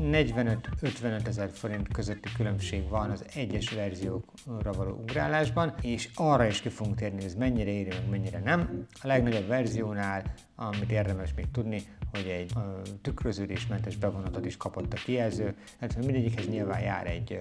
45-55 0.00 1.26
ezer 1.26 1.50
forint 1.52 1.88
közötti 1.92 2.28
különbség 2.36 2.88
van 2.88 3.10
az 3.10 3.24
egyes 3.34 3.70
verziókra 3.70 4.72
való 4.72 4.90
ugrálásban, 4.90 5.74
és 5.80 6.08
arra 6.14 6.46
is 6.46 6.60
ki 6.60 6.68
fogunk 6.68 6.96
térni, 6.96 7.16
hogy 7.16 7.24
ez 7.24 7.34
mennyire 7.34 7.70
meg 7.72 8.08
mennyire 8.10 8.38
nem. 8.38 8.86
A 9.02 9.06
legnagyobb 9.06 9.46
verziónál, 9.46 10.34
amit 10.56 10.90
érdemes 10.90 11.34
még 11.34 11.50
tudni, 11.50 11.82
hogy 12.12 12.26
egy 12.26 12.52
tükröződésmentes 13.02 13.96
bevonatot 13.96 14.46
is 14.46 14.56
kapott 14.56 14.92
a 14.92 14.96
kijelző, 15.04 15.54
hát 15.80 15.96
mindegyikhez 15.96 16.48
nyilván 16.48 16.80
jár 16.80 17.06
egy 17.06 17.38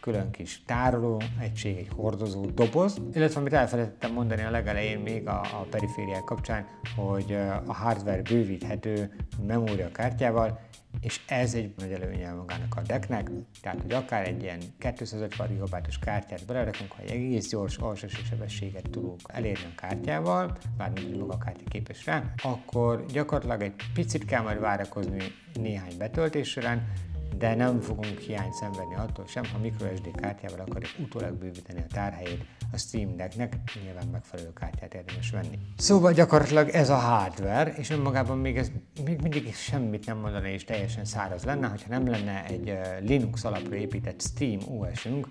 külön 0.00 0.30
kis 0.30 0.62
tároló 0.66 1.22
egység, 1.40 1.76
egy 1.76 1.88
hordozó 1.96 2.44
doboz, 2.46 3.00
illetve 3.14 3.40
amit 3.40 3.52
elfelejtettem 3.52 4.12
mondani 4.12 4.42
a 4.42 4.50
legelején 4.50 4.98
még 4.98 5.28
a, 5.28 5.40
a 5.40 5.66
perifériák 5.70 6.24
kapcsán, 6.24 6.66
hogy 6.96 7.32
a 7.66 7.72
hardware 7.72 8.22
bővíthető 8.22 9.16
memóriakártyával, 9.46 10.60
és 11.00 11.20
ez 11.26 11.54
egy 11.54 11.74
nagy 11.76 11.92
előnye 11.92 12.32
magának 12.32 12.74
a 12.76 12.80
decknek, 12.80 13.30
tehát 13.60 13.80
hogy 13.80 13.92
akár 13.92 14.26
egy 14.26 14.42
ilyen 14.42 14.60
250 14.78 15.48
GB-os 15.58 15.98
kártyát 15.98 16.46
belerakunk, 16.46 16.92
ha 16.92 17.02
egy 17.02 17.10
egész 17.10 17.48
gyors 17.48 17.76
alsósi 17.76 18.22
sebességet 18.24 18.90
tudunk 18.90 19.20
elérni 19.26 19.64
a 19.64 19.80
kártyával, 19.80 20.56
bár 20.76 20.92
nem 20.92 21.04
maga 21.18 21.32
a 21.32 21.38
kártya 21.38 21.64
képes 21.68 22.06
rá, 22.06 22.32
akkor 22.42 23.04
gyakorlatilag 23.06 23.62
egy 23.62 23.74
picit 23.94 24.24
kell 24.24 24.42
majd 24.42 24.60
várakozni 24.60 25.22
néhány 25.54 25.96
betöltés 25.98 26.48
során, 26.48 26.92
de 27.38 27.54
nem 27.54 27.80
fogunk 27.80 28.18
hiányt 28.18 28.54
szenvedni 28.54 28.94
attól 28.94 29.26
sem, 29.26 29.44
ha 29.52 29.58
microSD 29.58 30.10
kártyával 30.14 30.60
akarjuk 30.60 30.90
utólag 30.98 31.34
bővíteni 31.34 31.80
a 31.80 31.92
tárhelyét 31.92 32.44
a 32.72 32.78
Steam 32.78 33.16
Decknek, 33.16 33.56
nyilván 33.84 34.06
megfelelő 34.06 34.52
kártyát 34.52 34.94
érdemes 34.94 35.30
venni. 35.30 35.58
Szóval 35.76 36.12
gyakorlatilag 36.12 36.68
ez 36.68 36.88
a 36.90 36.96
hardware, 36.96 37.72
és 37.72 37.90
önmagában 37.90 38.38
még 38.38 38.56
ez 38.56 38.70
még 39.04 39.20
mindig 39.20 39.54
semmit 39.54 40.06
nem 40.06 40.18
mondana 40.18 40.46
és 40.46 40.64
teljesen 40.64 41.04
száraz 41.04 41.44
lenne, 41.44 41.68
hogyha 41.68 41.88
nem 41.88 42.08
lenne 42.08 42.44
egy 42.44 42.78
Linux 43.00 43.44
alapra 43.44 43.74
épített 43.74 44.20
Steam 44.20 44.60
OS-ünk, 44.78 45.26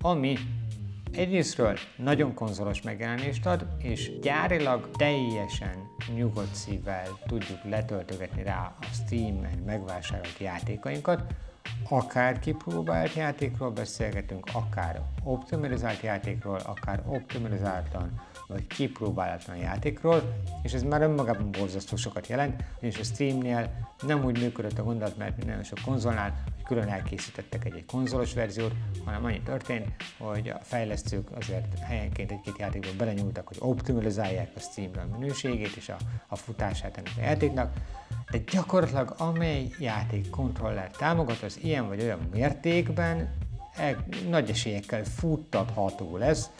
ami 0.00 0.36
Egyrésztről 1.12 1.78
nagyon 1.96 2.34
konzolos 2.34 2.82
megjelenést 2.82 3.46
ad, 3.46 3.66
és 3.78 4.18
gyárilag 4.20 4.90
teljesen 4.90 5.88
nyugodt 6.14 6.54
szívvel 6.54 7.18
tudjuk 7.26 7.58
letöltögetni 7.64 8.42
rá 8.42 8.76
a 8.80 8.84
Steam-en 8.84 9.58
megvásárolt 9.66 10.38
játékainkat, 10.38 11.22
akár 11.88 12.38
kipróbált 12.38 13.14
játékról 13.14 13.70
beszélgetünk, 13.70 14.46
akár 14.52 15.00
optimalizált 15.24 16.00
játékról, 16.00 16.60
akár 16.66 17.02
optimalizáltan 17.06 18.20
vagy 18.50 18.66
kipróbálatlan 18.66 19.56
játékról, 19.56 20.22
és 20.62 20.72
ez 20.72 20.82
már 20.82 21.02
önmagában 21.02 21.50
borzasztó 21.50 21.96
sokat 21.96 22.26
jelent, 22.26 22.64
és 22.80 22.98
a 22.98 23.02
Steamnél 23.02 23.70
nem 24.06 24.24
úgy 24.24 24.40
működött 24.40 24.78
a 24.78 24.82
gondolat, 24.82 25.16
mert 25.16 25.44
nagyon 25.44 25.62
sok 25.62 25.78
konzolnál, 25.84 26.42
hogy 26.54 26.62
külön 26.64 26.88
elkészítettek 26.88 27.64
egy, 27.64 27.74
egy 27.74 27.84
konzolos 27.84 28.34
verziót, 28.34 28.72
hanem 29.04 29.24
annyi 29.24 29.40
történt, 29.40 29.86
hogy 30.18 30.48
a 30.48 30.58
fejlesztők 30.62 31.28
azért 31.36 31.78
helyenként 31.78 32.30
egy-két 32.30 32.58
játékból 32.58 32.92
belenyúltak, 32.98 33.48
hogy 33.48 33.56
optimalizálják 33.60 34.50
a 34.56 34.60
Steamről 34.60 35.04
a 35.12 35.18
minőségét 35.18 35.76
és 35.76 35.88
a, 35.88 35.96
a 36.28 36.36
futását 36.36 36.96
ennek 36.96 37.12
a 37.16 37.20
játéknak, 37.20 37.72
de 38.30 38.38
gyakorlatilag 38.38 39.14
amely 39.18 39.68
játék 39.78 40.30
kontroller 40.30 40.90
támogat, 40.90 41.42
az 41.42 41.58
ilyen 41.62 41.88
vagy 41.88 42.02
olyan 42.02 42.28
mértékben 42.32 43.34
e, 43.76 43.96
nagy 44.28 44.50
esélyekkel 44.50 45.04
futtatható 45.04 46.16
lesz, 46.16 46.50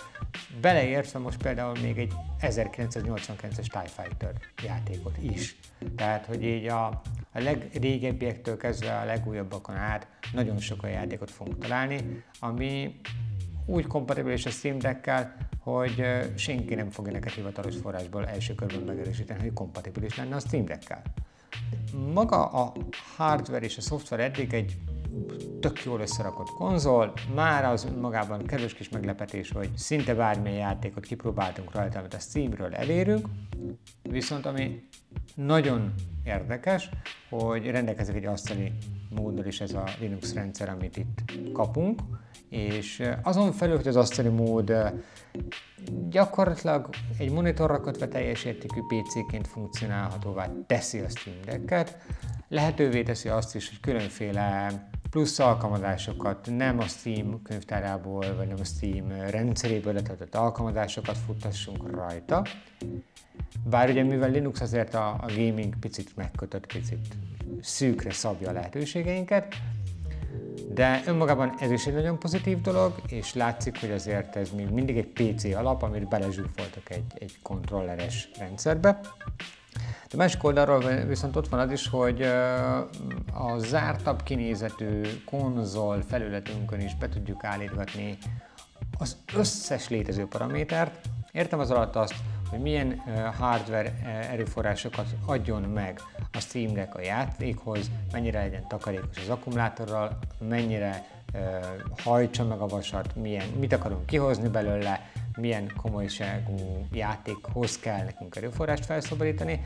beleértve 0.60 1.18
most 1.18 1.42
például 1.42 1.78
még 1.82 1.98
egy 1.98 2.12
1989-es 2.40 3.66
TIE 3.66 3.86
Fighter 3.86 4.32
játékot 4.64 5.16
is. 5.20 5.56
Tehát, 5.96 6.26
hogy 6.26 6.44
így 6.44 6.66
a, 6.66 6.86
a 7.32 7.38
legrégebbiektől 7.38 8.56
kezdve 8.56 8.98
a 8.98 9.04
legújabbakon 9.04 9.76
át 9.76 10.06
nagyon 10.32 10.58
sok 10.58 10.82
olyan 10.82 11.00
játékot 11.00 11.30
fogunk 11.30 11.58
találni, 11.58 12.22
ami 12.40 13.00
úgy 13.66 13.86
kompatibilis 13.86 14.46
a 14.46 14.50
Steam 14.50 14.78
Deck-kel, 14.78 15.36
hogy 15.58 16.04
senki 16.36 16.74
nem 16.74 16.90
fogja 16.90 17.12
neked 17.12 17.32
hivatalos 17.32 17.76
forrásból 17.76 18.26
első 18.26 18.54
körben 18.54 18.80
megerősíteni, 18.80 19.40
hogy 19.40 19.52
kompatibilis 19.52 20.16
lenne 20.16 20.34
a 20.34 20.40
Steam 20.40 20.64
Deck-kel. 20.64 21.02
Maga 22.12 22.46
a 22.46 22.72
hardware 23.16 23.64
és 23.64 23.76
a 23.76 23.80
szoftver 23.80 24.20
eddig 24.20 24.52
egy 24.52 24.76
tök 25.60 25.84
jól 25.84 26.00
összerakott 26.00 26.48
konzol, 26.48 27.12
már 27.34 27.64
az 27.64 27.88
magában 28.00 28.46
kevés 28.46 28.74
kis 28.74 28.88
meglepetés, 28.88 29.50
hogy 29.50 29.70
szinte 29.76 30.14
bármilyen 30.14 30.58
játékot 30.58 31.06
kipróbáltunk 31.06 31.74
rajta, 31.74 31.98
amit 31.98 32.14
a 32.14 32.18
Steamről 32.18 32.74
elérünk, 32.74 33.26
viszont 34.02 34.46
ami 34.46 34.82
nagyon 35.34 35.94
érdekes, 36.24 36.88
hogy 37.30 37.66
rendelkezik 37.66 38.14
egy 38.14 38.24
asztali 38.24 38.72
móddal 39.14 39.46
is 39.46 39.60
ez 39.60 39.72
a 39.72 39.84
Linux 40.00 40.34
rendszer, 40.34 40.68
amit 40.68 40.96
itt 40.96 41.22
kapunk, 41.52 42.00
és 42.48 43.02
azon 43.22 43.52
felül, 43.52 43.76
hogy 43.76 43.88
az 43.88 43.96
asztali 43.96 44.28
mód 44.28 44.72
gyakorlatilag 46.08 46.88
egy 47.18 47.30
monitorra 47.30 47.80
kötve 47.80 48.08
teljes 48.08 48.44
értékű 48.44 48.80
PC-ként 48.80 49.46
funkcionálhatóvá 49.46 50.52
teszi 50.66 50.98
a 50.98 51.08
Steam 51.08 51.36
Deck-et, 51.44 51.98
lehetővé 52.48 53.02
teszi 53.02 53.28
azt 53.28 53.54
is, 53.54 53.68
hogy 53.68 53.80
különféle 53.80 54.89
plusz 55.10 55.38
alkalmazásokat 55.38 56.48
nem 56.56 56.78
a 56.78 56.86
Steam 56.86 57.42
könyvtárából, 57.42 58.34
vagy 58.36 58.46
nem 58.46 58.56
a 58.60 58.64
Steam 58.64 59.08
rendszeréből 59.08 59.92
letöltött 59.92 60.34
alkalmazásokat 60.34 61.18
futtassunk 61.26 61.90
rajta. 61.90 62.46
Bár 63.64 63.90
ugye 63.90 64.02
mivel 64.02 64.30
Linux 64.30 64.60
azért 64.60 64.94
a, 64.94 65.08
a 65.08 65.26
gaming 65.26 65.78
picit 65.80 66.16
megkötött, 66.16 66.66
picit 66.66 67.06
szűkre 67.60 68.10
szabja 68.10 68.48
a 68.48 68.52
lehetőségeinket, 68.52 69.54
de 70.74 71.02
önmagában 71.06 71.54
ez 71.58 71.70
is 71.70 71.86
egy 71.86 71.94
nagyon 71.94 72.18
pozitív 72.18 72.60
dolog, 72.60 72.94
és 73.08 73.34
látszik, 73.34 73.80
hogy 73.80 73.90
azért 73.90 74.36
ez 74.36 74.50
még 74.50 74.68
mindig 74.68 74.96
egy 74.96 75.06
PC 75.06 75.44
alap, 75.44 75.82
amit 75.82 76.08
belezsúfoltak 76.08 76.90
egy, 76.90 77.04
egy 77.14 77.38
kontrolleres 77.42 78.30
rendszerbe. 78.38 79.00
De 80.10 80.16
másik 80.16 80.44
oldalról 80.44 81.04
viszont 81.06 81.36
ott 81.36 81.48
van 81.48 81.60
az 81.60 81.70
is, 81.70 81.88
hogy 81.88 82.22
a 83.32 83.58
zártabb 83.58 84.22
kinézetű 84.22 85.02
konzol 85.24 86.02
felületünkön 86.08 86.80
is 86.80 86.94
be 86.96 87.08
tudjuk 87.08 87.44
állítgatni 87.44 88.18
az 88.98 89.16
összes 89.34 89.88
létező 89.88 90.26
paramétert. 90.26 91.08
Értem 91.32 91.58
az 91.58 91.70
alatt 91.70 91.96
azt, 91.96 92.14
hogy 92.48 92.58
milyen 92.58 93.02
hardware 93.38 93.92
erőforrásokat 94.30 95.06
adjon 95.26 95.62
meg 95.62 96.00
a 96.32 96.40
Steam 96.40 96.72
Deck 96.72 96.94
a 96.94 97.00
játékhoz, 97.00 97.90
mennyire 98.12 98.40
legyen 98.40 98.68
takarékos 98.68 99.16
az 99.16 99.28
akkumulátorral, 99.28 100.18
mennyire 100.48 101.04
hajtsa 102.02 102.44
meg 102.44 102.60
a 102.60 102.66
vasat, 102.66 103.16
milyen, 103.16 103.46
mit 103.58 103.72
akarunk 103.72 104.06
kihozni 104.06 104.48
belőle, 104.48 105.10
milyen 105.36 105.72
komolyságú 105.82 106.86
játékhoz 106.92 107.78
kell 107.78 108.04
nekünk 108.04 108.36
erőforrást 108.36 108.84
felszabadítani, 108.84 109.64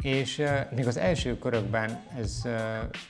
és 0.00 0.42
még 0.74 0.86
az 0.86 0.96
első 0.96 1.38
körökben 1.38 2.00
ez 2.18 2.40
uh, 2.44 2.52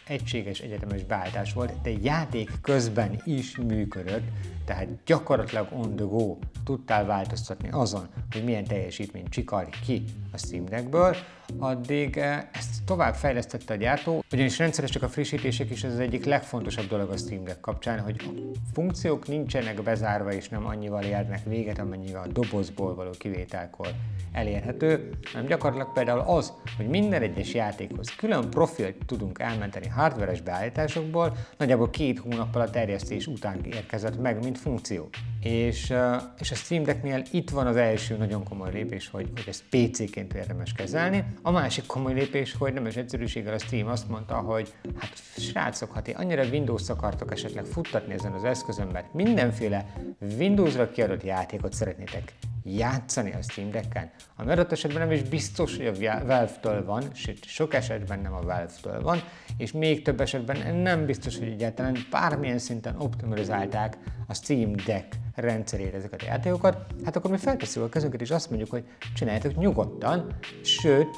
egységes 0.06 0.60
egyetemes 0.60 1.04
beállítás 1.04 1.52
volt, 1.52 1.80
de 1.82 1.90
játék 2.02 2.50
közben 2.62 3.20
is 3.24 3.56
működött, 3.56 4.24
tehát 4.66 4.88
gyakorlatilag 5.04 5.68
on 5.72 5.96
the 5.96 6.04
go 6.04 6.38
tudtál 6.64 7.06
változtatni 7.06 7.68
azon, 7.70 8.08
hogy 8.32 8.44
milyen 8.44 8.64
teljesítményt 8.64 9.28
csikar 9.28 9.68
ki 9.86 10.04
a 10.32 10.38
Steam 10.38 10.64
Deckből, 10.64 11.16
addig 11.58 12.16
ezt 12.52 12.84
tovább 12.84 13.14
fejlesztette 13.14 13.74
a 13.74 13.76
gyártó, 13.76 14.24
ugyanis 14.32 14.58
rendszeresek 14.58 15.02
a 15.02 15.08
frissítések 15.08 15.70
is 15.70 15.84
ez 15.84 15.92
az 15.92 15.98
egyik 15.98 16.24
legfontosabb 16.24 16.88
dolog 16.88 17.10
a 17.10 17.16
Steam 17.16 17.44
Deck 17.44 17.60
kapcsán, 17.60 18.00
hogy 18.00 18.16
a 18.18 18.30
funkciók 18.72 19.28
nincsenek 19.28 19.82
bezárva 19.82 20.32
és 20.32 20.48
nem 20.48 20.66
annyival 20.66 21.02
érnek 21.02 21.44
véget, 21.44 21.78
amennyivel 21.78 22.22
a 22.22 22.32
dobozból 22.32 22.94
való 22.94 23.10
kivételkor 23.18 23.88
elérhető, 24.32 25.10
hanem 25.32 25.46
gyakorlatilag 25.46 25.92
például 25.92 26.20
az, 26.20 26.52
hogy 26.76 26.88
minden 26.88 27.22
egyes 27.22 27.54
játékhoz 27.54 28.14
külön 28.16 28.50
profilt 28.50 28.96
tudunk 29.06 29.38
elmenteni 29.38 29.88
hardveres 29.88 30.40
beállításokból, 30.40 31.36
nagyjából 31.56 31.90
két 31.90 32.18
hónappal 32.18 32.60
a 32.62 32.70
terjesztés 32.70 33.26
után 33.26 33.64
érkezett 33.64 34.20
meg, 34.20 34.42
mint 34.42 34.55
funkció. 34.56 35.08
És, 35.40 35.94
és 36.38 36.50
a 36.50 36.54
Steam 36.54 36.82
Decknél 36.82 37.22
itt 37.30 37.50
van 37.50 37.66
az 37.66 37.76
első 37.76 38.16
nagyon 38.16 38.44
komoly 38.44 38.72
lépés, 38.72 39.08
hogy, 39.08 39.30
hogy 39.34 39.44
ezt 39.46 39.64
PC-ként 39.70 40.34
érdemes 40.34 40.72
kezelni. 40.72 41.24
A 41.42 41.50
másik 41.50 41.86
komoly 41.86 42.14
lépés, 42.14 42.54
hogy 42.54 42.72
nem 42.72 42.86
is 42.86 42.96
egyszerűséggel 42.96 43.54
a 43.54 43.58
Steam 43.58 43.88
azt 43.88 44.08
mondta, 44.08 44.34
hogy 44.34 44.72
hát 44.98 45.12
srácok, 45.36 45.92
ha 45.92 46.02
ti 46.02 46.10
annyira 46.10 46.44
Windows 46.44 46.88
akartok 46.88 47.32
esetleg 47.32 47.64
futtatni 47.64 48.14
ezen 48.14 48.32
az 48.32 48.44
eszközön, 48.44 48.86
mert 48.86 49.14
mindenféle 49.14 49.92
Windowsra 50.38 50.90
kiadott 50.90 51.22
játékot 51.22 51.72
szeretnétek 51.72 52.32
játszani 52.66 53.32
a 53.32 53.42
Steam 53.42 53.70
Deck-en, 53.70 54.10
ami 54.36 54.50
adott 54.50 54.72
esetben 54.72 55.00
nem 55.00 55.10
is 55.10 55.22
biztos, 55.22 55.76
hogy 55.76 55.86
a 55.86 56.24
Valve-től 56.24 56.84
van, 56.84 57.02
sőt, 57.14 57.44
sok 57.44 57.74
esetben 57.74 58.20
nem 58.20 58.32
a 58.32 58.42
Valve-től 58.42 59.02
van, 59.02 59.22
és 59.56 59.72
még 59.72 60.02
több 60.02 60.20
esetben 60.20 60.76
nem 60.76 61.06
biztos, 61.06 61.38
hogy 61.38 61.48
egyáltalán 61.48 61.96
bármilyen 62.10 62.58
szinten 62.58 63.00
optimalizálták 63.00 63.98
a 64.26 64.34
Steam 64.34 64.72
Deck 64.86 65.14
rendszerére 65.34 65.96
ezeket 65.96 66.22
a 66.22 66.26
játékokat, 66.26 66.86
hát 67.04 67.16
akkor 67.16 67.30
mi 67.30 67.36
feltesszük 67.36 67.82
a 67.82 67.88
kezünket 67.88 68.20
és 68.20 68.30
azt 68.30 68.48
mondjuk, 68.48 68.70
hogy 68.70 68.84
csináljátok 69.14 69.56
nyugodtan, 69.56 70.36
sőt, 70.62 71.16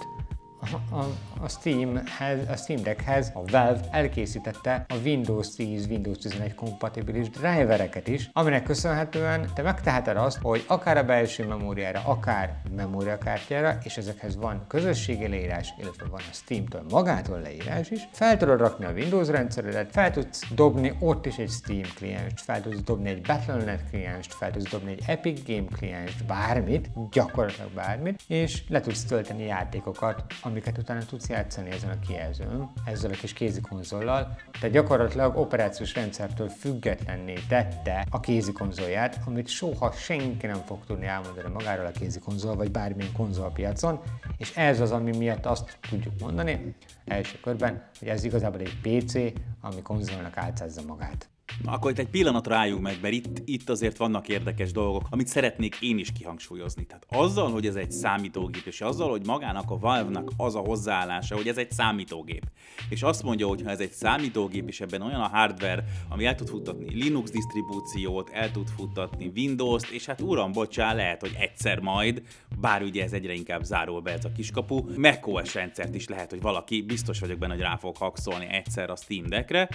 a, 0.90 0.96
a, 1.40 1.48
Steamhez, 1.48 2.48
a 2.48 2.56
Steam 2.56 2.82
Deckhez 2.82 3.30
a 3.34 3.42
Valve 3.50 3.80
elkészítette 3.90 4.84
a 4.88 4.94
Windows 5.04 5.54
10, 5.54 5.86
Windows 5.86 6.18
11 6.18 6.54
kompatibilis 6.54 7.30
drivereket 7.30 8.08
is, 8.08 8.30
aminek 8.32 8.62
köszönhetően 8.62 9.50
te 9.54 9.62
megteheted 9.62 10.16
azt, 10.16 10.38
hogy 10.42 10.64
akár 10.66 10.96
a 10.96 11.04
belső 11.04 11.46
memóriára, 11.46 12.02
akár 12.04 12.54
memóriakártyára, 12.76 13.78
és 13.82 13.96
ezekhez 13.96 14.36
van 14.36 14.64
közösségi 14.68 15.28
leírás, 15.28 15.74
illetve 15.78 16.06
van 16.06 16.20
a 16.30 16.32
Steam-től 16.32 16.84
magától 16.90 17.40
leírás 17.40 17.90
is, 17.90 18.08
fel 18.12 18.36
tudod 18.36 18.58
rakni 18.58 18.84
a 18.84 18.92
Windows 18.92 19.28
rendszeredet, 19.28 19.90
fel 19.90 20.10
tudsz 20.10 20.42
dobni 20.54 20.96
ott 21.00 21.26
is 21.26 21.36
egy 21.36 21.50
Steam 21.50 21.88
klienst, 21.94 22.40
fel 22.40 22.62
tudsz 22.62 22.82
dobni 22.82 23.08
egy 23.08 23.20
Battle.net 23.20 23.82
klienst, 23.90 24.34
fel 24.34 24.50
tudsz 24.50 24.70
dobni 24.70 24.90
egy 24.90 25.02
Epic 25.06 25.46
Game 25.46 25.66
klienst, 25.76 26.26
bármit, 26.26 26.90
gyakorlatilag 27.10 27.70
bármit, 27.70 28.22
és 28.26 28.62
le 28.68 28.80
tudsz 28.80 29.04
tölteni 29.04 29.44
játékokat, 29.44 30.24
amiket 30.58 30.78
utána 30.78 31.04
tudsz 31.04 31.28
játszani 31.28 31.70
ezen 31.70 31.90
a 31.90 31.98
kijelzőn, 31.98 32.70
ezzel 32.84 33.10
a 33.10 33.14
kis 33.14 33.32
kézikonzollal. 33.32 34.36
Tehát 34.52 34.70
gyakorlatilag 34.70 35.36
operációs 35.36 35.94
rendszertől 35.94 36.48
függetlenné 36.48 37.34
tette 37.48 38.06
a 38.10 38.20
kézikonzolját, 38.20 39.20
amit 39.26 39.48
soha 39.48 39.92
senki 39.92 40.46
nem 40.46 40.62
fog 40.66 40.84
tudni 40.84 41.06
elmondani 41.06 41.48
magáról 41.52 41.86
a 41.86 41.90
kézikonzol, 41.90 42.56
vagy 42.56 42.70
bármilyen 42.70 43.12
konzolpiacon, 43.12 44.00
és 44.36 44.56
ez 44.56 44.80
az, 44.80 44.92
ami 44.92 45.16
miatt 45.16 45.46
azt 45.46 45.78
tudjuk 45.90 46.20
mondani 46.20 46.74
első 47.04 47.38
körben, 47.40 47.82
hogy 47.98 48.08
ez 48.08 48.24
igazából 48.24 48.60
egy 48.60 48.76
PC, 48.82 49.14
ami 49.60 49.82
konzolnak 49.82 50.36
álcázza 50.36 50.82
magát. 50.86 51.28
Akkor 51.64 51.90
itt 51.90 51.98
egy 51.98 52.08
pillanatra 52.08 52.56
álljunk 52.56 52.82
meg, 52.82 52.98
mert 53.02 53.14
itt, 53.14 53.42
itt 53.44 53.68
azért 53.68 53.96
vannak 53.96 54.28
érdekes 54.28 54.72
dolgok, 54.72 55.06
amit 55.10 55.26
szeretnék 55.26 55.76
én 55.80 55.98
is 55.98 56.12
kihangsúlyozni. 56.12 56.86
Tehát 56.86 57.06
azzal, 57.08 57.50
hogy 57.50 57.66
ez 57.66 57.74
egy 57.74 57.92
számítógép, 57.92 58.66
és 58.66 58.80
azzal, 58.80 59.10
hogy 59.10 59.26
magának 59.26 59.70
a 59.70 59.78
Valve-nak 59.78 60.30
az 60.36 60.54
a 60.54 60.58
hozzáállása, 60.58 61.36
hogy 61.36 61.48
ez 61.48 61.56
egy 61.56 61.70
számítógép. 61.70 62.42
És 62.88 63.02
azt 63.02 63.22
mondja, 63.22 63.46
hogy 63.46 63.62
ha 63.62 63.70
ez 63.70 63.80
egy 63.80 63.92
számítógép, 63.92 64.68
és 64.68 64.80
ebben 64.80 65.02
olyan 65.02 65.20
a 65.20 65.28
hardware, 65.28 65.84
ami 66.08 66.24
el 66.24 66.34
tud 66.34 66.48
futtatni 66.48 66.94
Linux 66.94 67.30
disztribúciót, 67.30 68.30
el 68.32 68.50
tud 68.50 68.68
futtatni 68.76 69.32
Windows-t, 69.36 69.90
és 69.90 70.06
hát 70.06 70.20
uram, 70.20 70.52
bocsá, 70.52 70.94
lehet, 70.94 71.20
hogy 71.20 71.36
egyszer 71.38 71.78
majd, 71.78 72.22
bár 72.60 72.82
ugye 72.82 73.02
ez 73.02 73.12
egyre 73.12 73.32
inkább 73.32 73.62
zárul 73.62 74.00
be 74.00 74.12
ez 74.12 74.24
a 74.24 74.32
kiskapu, 74.32 74.84
macOS 74.96 75.54
rendszert 75.54 75.94
is 75.94 76.08
lehet, 76.08 76.30
hogy 76.30 76.40
valaki, 76.40 76.82
biztos 76.82 77.20
vagyok 77.20 77.38
benne, 77.38 77.52
hogy 77.52 77.62
rá 77.62 77.76
fog 77.76 77.96
hakszolni 77.96 78.46
egyszer 78.50 78.90
a 78.90 78.96
Steam 78.96 79.26
Deckre, 79.26 79.68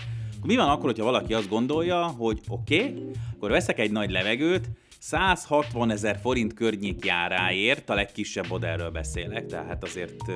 mi 0.44 0.56
van 0.56 0.70
akkor, 0.70 0.86
hogyha 0.86 1.04
valaki 1.04 1.34
azt 1.34 1.50
gondolja, 1.50 2.04
hogy 2.06 2.40
oké, 2.48 2.76
okay, 2.76 3.12
akkor 3.36 3.50
veszek 3.50 3.80
egy 3.80 3.92
nagy 3.92 4.12
levegőt, 4.12 4.70
160 5.06 5.92
ezer 5.92 6.20
forint 6.22 6.54
környék 6.54 7.06
járáért, 7.06 7.90
a 7.90 7.94
legkisebb 7.94 8.48
modellről 8.50 8.90
beszélek, 8.90 9.46
tehát 9.46 9.84
azért 9.84 10.32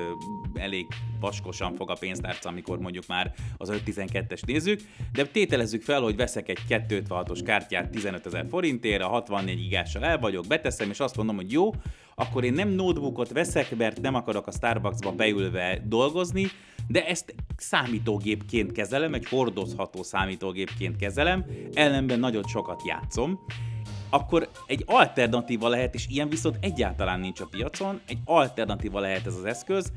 elég 0.54 0.86
vaskosan 1.20 1.74
fog 1.74 1.90
a 1.90 1.96
pénztárca, 2.00 2.48
amikor 2.48 2.78
mondjuk 2.78 3.06
már 3.06 3.34
az 3.56 3.72
512-es 3.72 4.46
nézzük, 4.46 4.80
de 5.12 5.26
tételezzük 5.26 5.82
fel, 5.82 6.00
hogy 6.00 6.16
veszek 6.16 6.48
egy 6.48 6.58
256-os 6.68 7.40
kártyát 7.44 7.90
15 7.90 8.26
ezer 8.26 8.46
forintért, 8.48 9.02
a 9.02 9.06
64 9.06 9.58
gigással 9.58 10.04
el 10.04 10.18
vagyok, 10.18 10.46
beteszem, 10.46 10.90
és 10.90 11.00
azt 11.00 11.16
mondom, 11.16 11.36
hogy 11.36 11.52
jó, 11.52 11.70
akkor 12.14 12.44
én 12.44 12.52
nem 12.52 12.68
notebookot 12.68 13.32
veszek, 13.32 13.76
mert 13.76 14.00
nem 14.00 14.14
akarok 14.14 14.46
a 14.46 14.52
Starbucksba 14.52 15.12
beülve 15.12 15.82
dolgozni, 15.84 16.46
de 16.88 17.06
ezt 17.06 17.34
számítógépként 17.56 18.72
kezelem, 18.72 19.14
egy 19.14 19.28
hordozható 19.28 20.02
számítógépként 20.02 20.96
kezelem, 20.96 21.44
ellenben 21.72 22.18
nagyon 22.18 22.42
sokat 22.42 22.82
játszom, 22.86 23.40
akkor 24.10 24.48
egy 24.66 24.84
alternatíva 24.86 25.68
lehet, 25.68 25.94
és 25.94 26.06
ilyen 26.08 26.28
viszont 26.28 26.56
egyáltalán 26.60 27.20
nincs 27.20 27.40
a 27.40 27.46
piacon, 27.50 28.00
egy 28.06 28.18
alternatíva 28.24 29.00
lehet 29.00 29.26
ez 29.26 29.34
az 29.34 29.44
eszköz, 29.44 29.92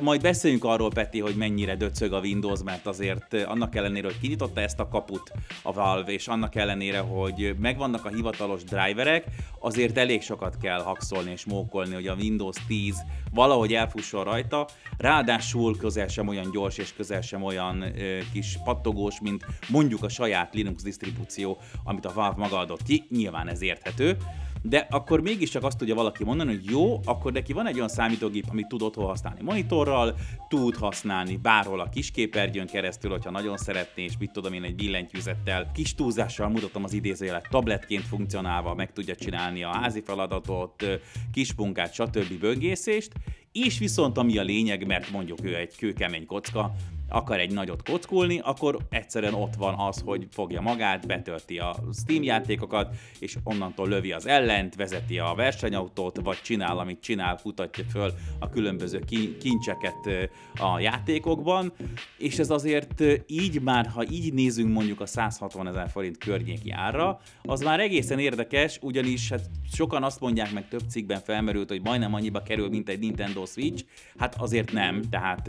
majd 0.00 0.20
beszéljünk 0.20 0.64
arról, 0.64 0.90
Peti, 0.90 1.20
hogy 1.20 1.34
mennyire 1.34 1.76
döcög 1.76 2.12
a 2.12 2.20
Windows, 2.20 2.60
mert 2.64 2.86
azért 2.86 3.34
eh, 3.34 3.50
annak 3.50 3.74
ellenére, 3.74 4.06
hogy 4.06 4.20
kinyitotta 4.20 4.60
ezt 4.60 4.80
a 4.80 4.88
kaput 4.88 5.32
a 5.62 5.72
Valve, 5.72 6.12
és 6.12 6.28
annak 6.28 6.54
ellenére, 6.54 6.98
hogy 6.98 7.54
megvannak 7.58 8.04
a 8.04 8.08
hivatalos 8.08 8.64
driverek, 8.64 9.24
azért 9.58 9.98
elég 9.98 10.22
sokat 10.22 10.56
kell 10.56 10.82
hakszolni 10.82 11.30
és 11.30 11.44
mókolni, 11.44 11.94
hogy 11.94 12.06
a 12.06 12.14
Windows 12.14 12.56
10 12.66 13.04
valahogy 13.32 13.74
elfusson 13.74 14.24
rajta, 14.24 14.68
ráadásul 14.98 15.76
közel 15.76 16.08
sem 16.08 16.28
olyan 16.28 16.50
gyors 16.50 16.78
és 16.78 16.92
közel 16.94 17.20
sem 17.20 17.42
olyan 17.42 17.82
ö, 17.82 17.86
eh, 17.86 18.24
kis 18.32 18.58
pattogós, 18.64 19.20
mint 19.20 19.44
mondjuk 19.68 20.02
a 20.02 20.08
saját 20.08 20.54
Linux 20.54 20.82
disztribúció, 20.82 21.58
amit 21.84 22.04
a 22.04 22.12
Valve 22.12 22.36
maga 22.36 22.58
adott 22.58 22.82
ki, 22.82 23.06
nyilván 23.10 23.48
ez 23.48 23.62
érthető, 23.62 24.16
de 24.62 24.86
akkor 24.90 25.20
mégiscsak 25.20 25.62
azt 25.64 25.78
tudja 25.78 25.94
valaki 25.94 26.24
mondani, 26.24 26.54
hogy 26.54 26.70
jó, 26.70 27.00
akkor 27.04 27.32
neki 27.32 27.52
van 27.52 27.66
egy 27.66 27.74
olyan 27.76 27.88
számítógép, 27.88 28.44
amit 28.50 28.68
tud 28.68 28.82
otthon 28.82 29.06
használni 29.06 29.42
monitorral, 29.42 30.14
tud 30.48 30.76
használni 30.76 31.36
bárhol 31.36 31.80
a 31.80 31.88
kisképernyőn 31.88 32.66
keresztül, 32.66 33.10
hogyha 33.10 33.30
nagyon 33.30 33.56
szeretné, 33.56 34.04
és 34.04 34.12
mit 34.18 34.30
tudom 34.32 34.52
én, 34.52 34.62
egy 34.62 34.74
billentyűzettel, 34.74 35.70
kis 35.74 35.94
túlzással 35.94 36.48
mutatom 36.48 36.84
az 36.84 36.92
idézőjelet, 36.92 37.48
tabletként 37.50 38.04
funkcionálva 38.04 38.74
meg 38.74 38.92
tudja 38.92 39.14
csinálni 39.14 39.62
a 39.62 39.76
házi 39.76 40.00
feladatot, 40.00 41.00
kis 41.32 41.54
munkát, 41.54 41.92
stb. 41.92 42.38
böngészést, 42.40 43.12
és 43.52 43.78
viszont 43.78 44.18
ami 44.18 44.38
a 44.38 44.42
lényeg, 44.42 44.86
mert 44.86 45.10
mondjuk 45.10 45.38
ő 45.42 45.56
egy 45.56 45.76
kőkemény 45.76 46.26
kocka, 46.26 46.74
akar 47.08 47.38
egy 47.38 47.52
nagyot 47.52 47.88
kockulni, 47.88 48.40
akkor 48.44 48.76
egyszerűen 48.90 49.34
ott 49.34 49.54
van 49.54 49.74
az, 49.74 50.02
hogy 50.04 50.26
fogja 50.30 50.60
magát, 50.60 51.06
betölti 51.06 51.58
a 51.58 51.76
Steam 51.92 52.22
játékokat, 52.22 52.94
és 53.18 53.36
onnantól 53.44 53.88
lövi 53.88 54.12
az 54.12 54.26
ellent, 54.26 54.74
vezeti 54.74 55.18
a 55.18 55.34
versenyautót, 55.36 56.20
vagy 56.22 56.40
csinál, 56.42 56.78
amit 56.78 57.00
csinál, 57.00 57.38
kutatja 57.42 57.84
föl 57.90 58.12
a 58.38 58.48
különböző 58.48 59.04
kincseket 59.40 60.30
a 60.54 60.78
játékokban, 60.78 61.72
és 62.18 62.38
ez 62.38 62.50
azért 62.50 63.02
így 63.26 63.62
már, 63.62 63.86
ha 63.86 64.04
így 64.10 64.32
nézünk 64.32 64.72
mondjuk 64.72 65.00
a 65.00 65.06
160 65.06 65.68
ezer 65.68 65.88
forint 65.88 66.18
környéki 66.18 66.70
ára, 66.70 67.20
az 67.42 67.60
már 67.60 67.80
egészen 67.80 68.18
érdekes, 68.18 68.78
ugyanis 68.82 69.30
hát 69.30 69.50
sokan 69.72 70.02
azt 70.02 70.20
mondják, 70.20 70.52
meg 70.52 70.68
több 70.68 70.82
cikkben 70.88 71.20
felmerült, 71.20 71.68
hogy 71.68 71.82
majdnem 71.82 72.14
annyiba 72.14 72.42
kerül, 72.42 72.68
mint 72.68 72.88
egy 72.88 72.98
Nintendo 72.98 73.46
Switch, 73.46 73.84
hát 74.16 74.34
azért 74.38 74.72
nem, 74.72 75.02
tehát 75.10 75.48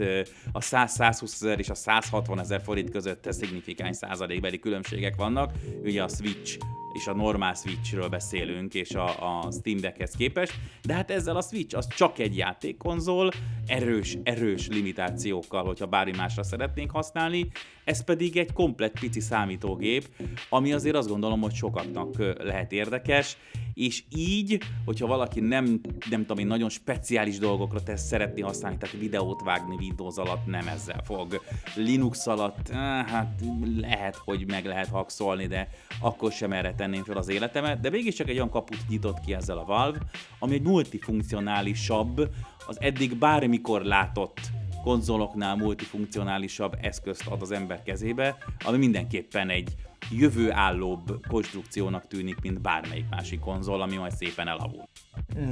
a 0.52 0.58
100-120 0.58 1.49
ezer 1.50 1.58
és 1.58 1.70
a 1.70 1.74
160 1.74 2.40
ezer 2.40 2.60
forint 2.62 2.90
között 2.90 3.26
szignifikáns 3.32 3.96
százalékbeli 3.96 4.58
különbségek 4.58 5.16
vannak. 5.16 5.52
Ugye 5.82 6.02
a 6.02 6.08
Switch 6.08 6.58
és 6.92 7.06
a 7.06 7.14
normál 7.14 7.54
Switchről 7.54 8.08
beszélünk, 8.08 8.74
és 8.74 8.90
a, 8.94 9.06
a 9.08 9.50
Steam 9.50 9.80
Deckhez 9.80 10.10
képest, 10.10 10.54
de 10.82 10.94
hát 10.94 11.10
ezzel 11.10 11.36
a 11.36 11.42
Switch 11.42 11.76
az 11.76 11.86
csak 11.96 12.18
egy 12.18 12.36
játékkonzol, 12.36 13.30
erős, 13.66 14.18
erős 14.22 14.68
limitációkkal, 14.68 15.64
hogyha 15.64 15.86
bármi 15.86 16.12
másra 16.16 16.42
szeretnénk 16.42 16.90
használni, 16.90 17.48
ez 17.84 18.04
pedig 18.04 18.36
egy 18.36 18.52
komplett 18.52 18.98
pici 19.00 19.20
számítógép, 19.20 20.08
ami 20.48 20.72
azért 20.72 20.96
azt 20.96 21.08
gondolom, 21.08 21.40
hogy 21.40 21.54
sokaknak 21.54 22.16
lehet 22.38 22.72
érdekes, 22.72 23.36
és 23.74 24.02
így, 24.14 24.58
hogyha 24.84 25.06
valaki 25.06 25.40
nem, 25.40 25.80
nem 26.10 26.20
tudom 26.20 26.38
én, 26.38 26.46
nagyon 26.46 26.68
speciális 26.68 27.38
dolgokra 27.38 27.82
tesz, 27.82 28.06
szeretné 28.06 28.40
használni, 28.40 28.76
tehát 28.78 28.96
videót 28.96 29.42
vágni 29.42 29.74
Windows 29.74 30.16
alatt 30.16 30.46
nem 30.46 30.68
ezzel 30.68 31.00
fog. 31.04 31.40
Linux 31.74 32.26
alatt, 32.26 32.68
eh, 32.68 32.76
hát 33.06 33.42
lehet, 33.76 34.16
hogy 34.16 34.46
meg 34.46 34.64
lehet 34.64 34.88
hakszolni, 34.88 35.46
de 35.46 35.68
akkor 36.00 36.32
sem 36.32 36.52
erre 36.52 36.74
tenném 36.80 37.04
fel 37.04 37.16
az 37.16 37.28
életemet, 37.28 37.80
de 37.80 38.10
csak 38.10 38.28
egy 38.28 38.36
olyan 38.36 38.50
kaput 38.50 38.88
nyitott 38.88 39.20
ki 39.20 39.34
ezzel 39.34 39.58
a 39.58 39.64
Valve, 39.64 39.98
ami 40.38 40.54
egy 40.54 40.62
multifunkcionálisabb, 40.62 42.30
az 42.66 42.80
eddig 42.80 43.16
bármikor 43.16 43.82
látott 43.82 44.40
konzoloknál 44.82 45.56
multifunkcionálisabb 45.56 46.76
eszközt 46.80 47.26
ad 47.26 47.42
az 47.42 47.50
ember 47.50 47.82
kezébe, 47.82 48.36
ami 48.64 48.78
mindenképpen 48.78 49.50
egy 49.50 49.74
jövőállóbb 50.10 51.26
konstrukciónak 51.28 52.06
tűnik, 52.06 52.40
mint 52.40 52.60
bármelyik 52.60 53.08
másik 53.10 53.40
konzol, 53.40 53.82
ami 53.82 53.96
majd 53.96 54.12
szépen 54.12 54.48
elavul. 54.48 54.88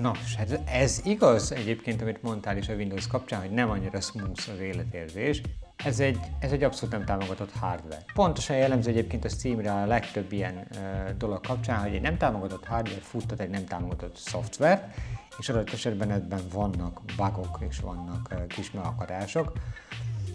Nos, 0.01 0.35
hát 0.35 0.61
ez 0.67 1.01
igaz 1.05 1.53
egyébként, 1.53 2.03
amit 2.03 2.23
mondtál 2.23 2.57
is 2.57 2.69
a 2.69 2.75
Windows 2.75 3.07
kapcsán, 3.07 3.41
hogy 3.41 3.51
nem 3.51 3.71
annyira 3.71 4.01
smooth 4.01 4.49
az 4.53 4.61
életérzés. 4.61 5.41
Ez 5.85 6.01
egy, 6.01 6.19
ez 6.39 6.53
egy 6.53 6.63
abszolút 6.63 6.95
nem 6.95 7.05
támogatott 7.05 7.53
hardware. 7.53 8.03
Pontosan 8.15 8.57
jellemző 8.57 8.91
egyébként 8.91 9.25
a 9.25 9.29
Steamre 9.29 9.73
a 9.73 9.87
legtöbb 9.87 10.33
ilyen 10.33 10.55
uh, 10.55 11.17
dolog 11.17 11.41
kapcsán, 11.41 11.81
hogy 11.81 11.95
egy 11.95 12.01
nem 12.01 12.17
támogatott 12.17 12.65
hardware 12.65 13.01
futtat 13.01 13.41
egy 13.41 13.51
nem 13.51 13.65
támogatott 13.65 14.17
szoftver, 14.17 14.95
és 15.39 15.49
adott 15.49 15.73
esetben 15.73 16.11
ebben 16.11 16.41
vannak 16.53 17.01
bugok 17.17 17.59
és 17.69 17.81
vannak 17.81 18.29
uh, 18.33 18.47
kis 18.47 18.71
megakadások. 18.71 19.53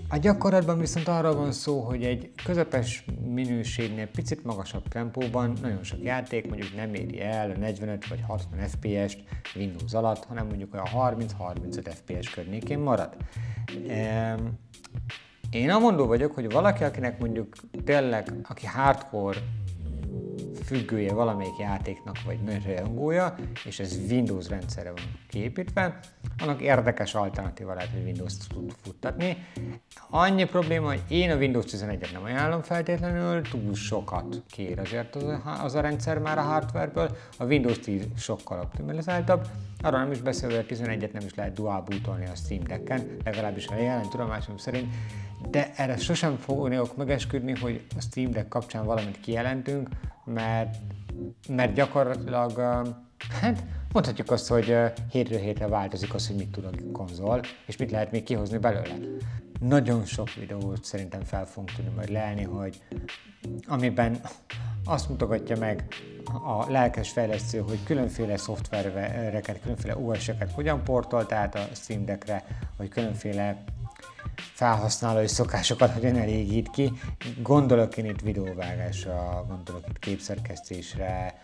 A 0.09 0.17
gyakorlatban 0.17 0.79
viszont 0.79 1.07
arra 1.07 1.35
van 1.35 1.51
szó, 1.51 1.79
hogy 1.79 2.03
egy 2.03 2.31
közepes 2.45 3.05
minőségnél 3.25 4.07
picit 4.07 4.43
magasabb 4.43 4.87
tempóban 4.87 5.53
nagyon 5.61 5.83
sok 5.83 6.03
játék 6.03 6.47
mondjuk 6.47 6.75
nem 6.75 6.93
éri 6.93 7.21
el 7.21 7.51
a 7.51 7.57
45 7.57 8.07
vagy 8.07 8.21
60 8.27 8.67
FPS-t 8.67 9.19
Windows 9.55 9.93
alatt, 9.93 10.25
hanem 10.25 10.47
mondjuk 10.47 10.73
olyan 10.73 11.17
30-35 11.17 11.93
FPS 11.95 12.29
környékén 12.29 12.79
marad. 12.79 13.15
Én 15.53 15.69
amondó 15.69 16.05
vagyok, 16.05 16.33
hogy 16.33 16.51
valaki, 16.51 16.83
akinek 16.83 17.19
mondjuk 17.19 17.55
tényleg, 17.85 18.33
aki 18.49 18.65
hardcore 18.65 19.37
függője 20.65 21.13
valamelyik 21.13 21.57
játéknak, 21.57 22.15
vagy 22.25 22.39
rajongója, 22.65 23.35
és 23.65 23.79
ez 23.79 23.97
Windows 24.09 24.49
rendszerre 24.49 24.91
van 24.91 25.03
kiépítve, 25.29 25.99
annak 26.37 26.61
érdekes 26.61 27.15
alternatíva 27.15 27.73
lehet, 27.73 27.89
hogy 27.89 28.03
Windows-t 28.03 28.47
tud 28.53 28.73
futtatni. 28.81 29.37
Annyi 30.09 30.43
probléma, 30.43 30.87
hogy 30.87 31.01
én 31.07 31.31
a 31.31 31.35
Windows 31.35 31.65
11-et 31.67 32.11
nem 32.11 32.23
ajánlom 32.23 32.61
feltétlenül, 32.61 33.41
túl 33.41 33.73
sokat 33.73 34.43
kér 34.49 34.79
azért 34.79 35.15
az 35.15 35.23
a, 35.23 35.59
az 35.63 35.75
a 35.75 35.81
rendszer 35.81 36.19
már 36.19 36.37
a 36.37 36.41
hardwareből, 36.41 37.17
a 37.37 37.45
Windows 37.45 37.79
10 37.79 38.07
sokkal 38.17 38.59
optimalizáltabb, 38.59 39.47
arra 39.81 39.97
nem 39.97 40.11
is 40.11 40.21
beszélve, 40.21 40.55
hogy 40.55 40.65
a 40.69 40.73
11-et 40.75 41.11
nem 41.11 41.25
is 41.25 41.35
lehet 41.35 41.53
dual 41.53 41.81
bootolni 41.81 42.25
a 42.25 42.35
Steam 42.35 42.63
Deck-en, 42.63 43.17
legalábbis 43.23 43.67
a 43.67 43.75
jelen 43.75 44.09
tudomásom 44.09 44.57
szerint, 44.57 44.93
de 45.49 45.71
erre 45.75 45.97
sosem 45.97 46.37
fogok 46.37 46.97
megesküdni, 46.97 47.59
hogy 47.59 47.81
a 47.97 48.01
Steam 48.01 48.31
Deck 48.31 48.47
kapcsán 48.47 48.85
valamit 48.85 49.19
kijelentünk, 49.19 49.89
mert, 50.25 50.75
mert 51.47 51.73
gyakorlatilag, 51.73 52.59
hát 53.41 53.63
mondhatjuk 53.91 54.31
azt, 54.31 54.47
hogy 54.47 54.75
hétről 55.09 55.39
hétre 55.39 55.67
változik 55.67 56.13
az, 56.13 56.27
hogy 56.27 56.35
mit 56.35 56.51
tud 56.51 56.65
a 56.65 56.91
konzol, 56.91 57.41
és 57.65 57.77
mit 57.77 57.91
lehet 57.91 58.11
még 58.11 58.23
kihozni 58.23 58.57
belőle. 58.57 58.95
Nagyon 59.59 60.05
sok 60.05 60.33
videót 60.33 60.83
szerintem 60.83 61.21
fel 61.21 61.45
fogunk 61.45 61.71
tudni 61.71 61.91
majd 61.95 62.09
leelni, 62.09 62.43
hogy 62.43 62.81
amiben 63.67 64.21
azt 64.85 65.09
mutogatja 65.09 65.57
meg 65.57 65.87
a 66.43 66.71
lelkes 66.71 67.09
fejlesztő, 67.09 67.59
hogy 67.59 67.83
különféle 67.83 68.37
szoftvereket, 68.37 69.61
különféle 69.61 69.97
OS-eket 69.97 70.51
hogyan 70.51 70.83
portolt 70.83 71.31
át 71.31 71.55
a 71.55 71.67
Steam 71.73 72.05
Deckre, 72.05 72.45
hogy 72.77 72.89
különféle 72.89 73.63
felhasználói 74.35 75.27
szokásokat 75.27 75.91
hogyan 75.91 76.17
elégít 76.17 76.69
ki. 76.69 76.91
Gondolok 77.41 77.97
én 77.97 78.05
itt 78.05 78.21
videóvágásra, 78.21 79.45
gondolok 79.47 79.83
itt 79.89 79.99
képszerkesztésre, 79.99 81.39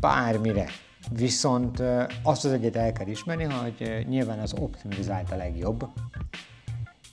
bármire. 0.00 0.66
Viszont 1.10 1.82
azt 2.22 2.44
az 2.44 2.52
egyet 2.52 2.76
el 2.76 2.92
kell 2.92 3.06
ismerni, 3.06 3.44
hogy 3.44 4.06
nyilván 4.08 4.38
az 4.38 4.54
optimalizált 4.58 5.32
a 5.32 5.36
legjobb, 5.36 5.88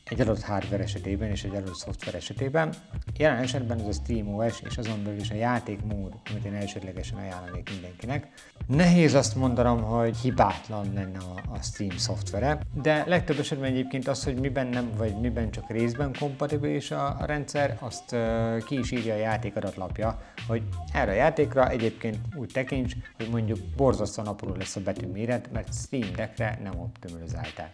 egy 0.05 0.21
adott 0.21 0.41
hardware 0.41 0.83
esetében 0.83 1.29
és 1.29 1.43
egy 1.43 1.55
adott 1.55 1.75
szoftver 1.75 2.15
esetében. 2.15 2.73
Jelen 3.17 3.41
esetben 3.41 3.79
ez 3.79 3.85
a 3.87 3.91
SteamOS 3.91 4.61
és 4.69 4.77
azon 4.77 5.03
belül 5.03 5.19
is 5.19 5.29
a 5.29 5.35
játékmód, 5.35 6.13
amit 6.29 6.45
én 6.45 6.53
elsődlegesen 6.53 7.17
ajánlanék 7.17 7.69
mindenkinek. 7.69 8.27
Nehéz 8.67 9.13
azt 9.13 9.35
mondanom, 9.35 9.81
hogy 9.81 10.17
hibátlan 10.17 10.93
lenne 10.93 11.17
a, 11.17 11.61
Steam 11.61 11.97
szoftvere, 11.97 12.59
de 12.81 13.03
legtöbb 13.07 13.39
esetben 13.39 13.71
egyébként 13.71 14.07
az, 14.07 14.23
hogy 14.23 14.35
miben 14.35 14.67
nem, 14.67 14.91
vagy 14.97 15.19
miben 15.19 15.51
csak 15.51 15.69
részben 15.69 16.15
kompatibilis 16.19 16.91
a, 16.91 17.19
a 17.19 17.25
rendszer, 17.25 17.77
azt 17.79 18.11
uh, 18.11 18.63
ki 18.63 18.77
is 18.77 18.91
írja 18.91 19.13
a 19.13 19.17
játék 19.17 19.55
adatlapja, 19.55 20.21
hogy 20.47 20.63
erre 20.93 21.11
a 21.11 21.15
játékra 21.15 21.69
egyébként 21.69 22.17
úgy 22.35 22.49
tekints, 22.53 22.93
hogy 23.17 23.29
mondjuk 23.29 23.59
borzasztóan 23.75 24.27
apró 24.27 24.55
lesz 24.55 24.75
a 24.75 24.81
betűméret, 24.81 25.51
mert 25.51 25.73
Steam 25.73 26.11
Deckre 26.15 26.59
nem 26.63 26.79
optimalizálták 26.79 27.71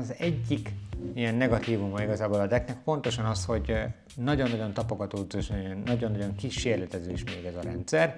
az 0.00 0.14
egyik 0.18 0.72
ilyen 1.14 1.34
negatívuma 1.34 2.02
igazából 2.02 2.40
a 2.40 2.46
decknek 2.46 2.82
pontosan 2.82 3.24
az, 3.24 3.44
hogy 3.44 3.72
nagyon-nagyon 4.16 4.72
tapogatózó 4.72 5.38
és 5.38 5.52
nagyon-nagyon 5.84 6.34
kísérletező 6.34 7.10
is 7.10 7.24
még 7.24 7.44
ez 7.44 7.54
a 7.54 7.62
rendszer. 7.62 8.16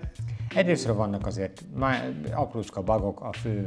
Egyrészt 0.55 0.87
vannak 0.87 1.27
azért 1.27 1.64
aprócska 2.33 2.83
bugok 2.83 3.20
a 3.20 3.33
fő 3.33 3.64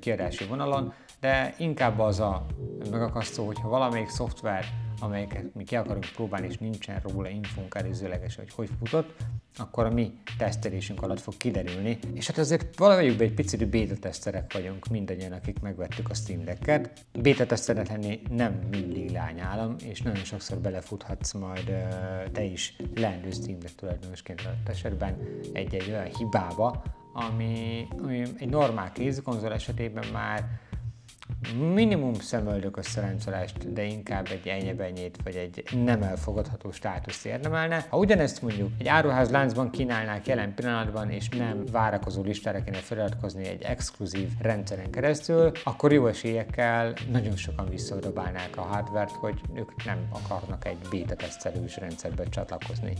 kiadási 0.00 0.44
vonalon, 0.44 0.92
de 1.20 1.54
inkább 1.58 1.98
az 1.98 2.20
a 2.20 2.46
megakasztó, 2.90 3.46
hogyha 3.46 3.68
valamelyik 3.68 4.08
szoftver 4.08 4.64
amelyeket 5.00 5.54
mi 5.54 5.64
ki 5.64 5.76
akarunk 5.76 6.06
próbálni, 6.14 6.46
és 6.46 6.58
nincsen 6.58 7.00
róla 7.00 7.28
infónk 7.28 7.74
előzőlegesen, 7.74 8.44
hogy 8.44 8.54
hogy 8.54 8.76
futott, 8.78 9.16
akkor 9.56 9.84
a 9.84 9.90
mi 9.90 10.12
tesztelésünk 10.38 11.02
alatt 11.02 11.20
fog 11.20 11.36
kiderülni. 11.36 11.98
És 12.14 12.26
hát 12.26 12.38
azért 12.38 12.78
valamiukban 12.78 13.26
egy 13.26 13.34
picit 13.34 13.68
beta 13.68 13.96
teszterek 13.96 14.52
vagyunk 14.52 14.86
mindannyian, 14.86 15.32
akik 15.32 15.60
megvettük 15.60 16.10
a 16.10 16.14
Steam 16.14 16.44
Deck-et. 16.44 16.90
Beta 17.12 17.46
teszterek 17.46 17.88
lenni 17.88 18.20
nem 18.30 18.52
mindig 18.70 19.10
lányállam, 19.10 19.76
és 19.84 20.02
nagyon 20.02 20.24
sokszor 20.24 20.58
belefuthatsz 20.58 21.32
majd 21.32 21.72
te 22.32 22.42
is 22.42 22.76
leendő 22.94 23.30
Steam 23.30 23.58
Deck 23.58 23.74
tulajdonosként 23.74 24.40
adott 24.40 24.68
esetben 24.68 25.16
egy-egy 25.52 25.90
olyan 25.90 26.14
hibába, 26.18 26.82
ami, 27.12 27.86
ami 28.02 28.22
egy 28.38 28.48
normál 28.48 28.92
kézikonzol 28.92 29.52
esetében 29.52 30.06
már 30.12 30.44
minimum 31.74 32.14
szemöldök 32.14 32.76
összeráncolást, 32.76 33.72
de 33.72 33.84
inkább 33.84 34.28
egy 34.30 34.48
ennyebenyét 34.48 35.18
vagy 35.24 35.36
egy 35.36 35.64
nem 35.84 36.02
elfogadható 36.02 36.70
státuszt 36.70 37.26
érdemelne. 37.26 37.86
Ha 37.88 37.96
ugyanezt 37.96 38.42
mondjuk 38.42 38.70
egy 38.78 38.88
áruház 38.88 39.30
láncban 39.30 39.70
kínálnák 39.70 40.26
jelen 40.26 40.54
pillanatban, 40.54 41.10
és 41.10 41.28
nem 41.28 41.64
várakozó 41.72 42.22
listára 42.22 42.62
kéne 42.62 42.76
feliratkozni 42.76 43.46
egy 43.46 43.62
exkluzív 43.62 44.28
rendszeren 44.40 44.90
keresztül, 44.90 45.52
akkor 45.64 45.92
jó 45.92 46.06
esélyekkel 46.06 46.92
nagyon 47.10 47.36
sokan 47.36 47.68
visszadobálnák 47.68 48.56
a 48.56 48.62
hardvert, 48.62 49.10
hogy 49.10 49.40
ők 49.54 49.84
nem 49.84 50.08
akarnak 50.10 50.66
egy 50.66 50.78
beta 50.90 51.14
tesztelős 51.14 51.76
rendszerbe 51.76 52.24
csatlakozni. 52.24 52.94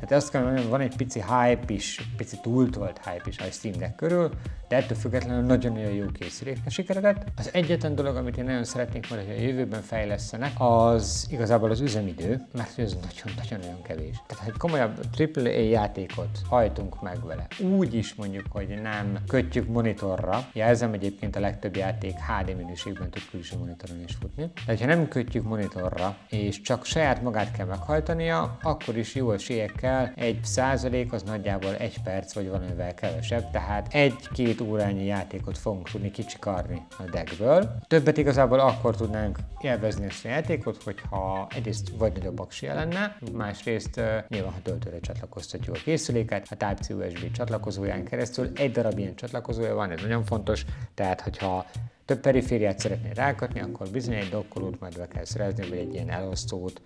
Tehát 0.00 0.12
azt 0.12 0.30
kell 0.30 0.42
mondani, 0.42 0.66
van 0.66 0.80
egy 0.80 0.96
pici 0.96 1.20
hype 1.20 1.72
is, 1.72 2.08
pici 2.16 2.36
túltolt 2.42 3.00
hype 3.04 3.24
is 3.26 3.38
a 3.38 3.44
Steam 3.50 3.78
Deck 3.78 3.96
körül, 3.96 4.30
de 4.68 4.76
ettől 4.76 4.96
függetlenül 4.96 5.42
nagyon-nagyon 5.42 5.92
jó 5.92 6.06
készüléknek 6.06 6.70
sikeredett. 6.70 7.24
Az 7.36 7.50
egyetlen 7.52 7.94
dolog, 7.94 8.16
amit 8.16 8.36
én 8.36 8.44
nagyon 8.44 8.64
szeretnék 8.64 9.10
majd, 9.10 9.26
hogy 9.26 9.36
a 9.36 9.40
jövőben 9.40 9.82
fejlesztenek, 9.82 10.52
az 10.58 11.26
igazából 11.30 11.70
az 11.70 11.80
üzemidő, 11.80 12.46
mert 12.52 12.78
ez 12.78 12.96
nagyon-nagyon 13.30 13.82
kevés. 13.82 14.22
Tehát, 14.26 14.44
hogy 14.44 14.56
komolyabb 14.56 15.00
AAA 15.18 15.48
játékot 15.48 16.38
hajtunk 16.48 17.02
meg 17.02 17.26
vele, 17.26 17.46
úgy 17.78 17.94
is 17.94 18.14
mondjuk, 18.14 18.46
hogy 18.48 18.80
nem 18.82 19.18
kötjük 19.28 19.68
monitorra, 19.68 20.48
jelzem 20.52 20.92
egyébként 20.92 21.36
a 21.36 21.40
legtöbb 21.40 21.76
játék 21.76 22.14
HD 22.14 22.56
minőségben 22.56 23.10
tud 23.10 23.22
külső 23.30 23.56
monitoron 23.58 24.02
is 24.06 24.16
futni, 24.20 24.50
de 24.66 24.76
ha 24.78 24.86
nem 24.86 25.08
kötjük 25.08 25.44
monitorra, 25.44 26.16
és 26.28 26.60
csak 26.60 26.84
saját 26.84 27.22
magát 27.22 27.52
kell 27.52 27.66
meghajtania, 27.66 28.58
akkor 28.62 28.96
is 28.96 29.14
jó 29.14 29.32
esélyekkel 29.32 29.89
egy 30.14 30.44
százalék 30.44 31.12
az 31.12 31.22
nagyjából 31.22 31.76
egy 31.76 32.02
perc 32.02 32.34
vagy 32.34 32.48
valamivel 32.48 32.94
kevesebb, 32.94 33.50
tehát 33.50 33.94
egy-két 33.94 34.60
órányi 34.60 35.04
játékot 35.04 35.58
fogunk 35.58 35.90
tudni 35.90 36.10
kicsikarni 36.10 36.86
a 36.98 37.02
deckből. 37.02 37.76
Többet 37.86 38.16
igazából 38.16 38.60
akkor 38.60 38.96
tudnánk 38.96 39.38
élvezni 39.60 40.04
ezt 40.04 40.24
a 40.24 40.28
játékot, 40.28 40.82
hogyha 40.82 41.46
egyrészt 41.54 41.88
vagy 41.98 42.12
nagyobb 42.12 42.38
aksia 42.38 42.74
lenne, 42.74 43.16
másrészt 43.32 44.00
nyilván, 44.28 44.52
ha 44.52 44.62
töltőre 44.62 45.00
csatlakoztatjuk 45.00 45.76
a 45.76 45.80
készüléket, 45.84 46.46
a 46.50 46.56
Type-C 46.56 46.90
USB 46.90 47.30
csatlakozóján 47.30 48.04
keresztül 48.04 48.50
egy 48.54 48.72
darab 48.72 48.98
ilyen 48.98 49.14
csatlakozója 49.14 49.74
van, 49.74 49.90
ez 49.90 50.00
nagyon 50.00 50.24
fontos, 50.24 50.64
tehát 50.94 51.20
hogyha 51.20 51.66
több 52.10 52.20
perifériát 52.20 52.78
szeretnél 52.78 53.12
rákatni, 53.12 53.60
akkor 53.60 53.88
bizony 53.88 54.14
egy 54.14 54.28
dokkolót 54.28 54.80
majd 54.80 54.98
be 54.98 55.08
kell 55.08 55.24
szerezni, 55.24 55.68
vagy 55.68 55.78
egy 55.78 55.94
ilyen 55.94 56.10
elosztót. 56.10 56.80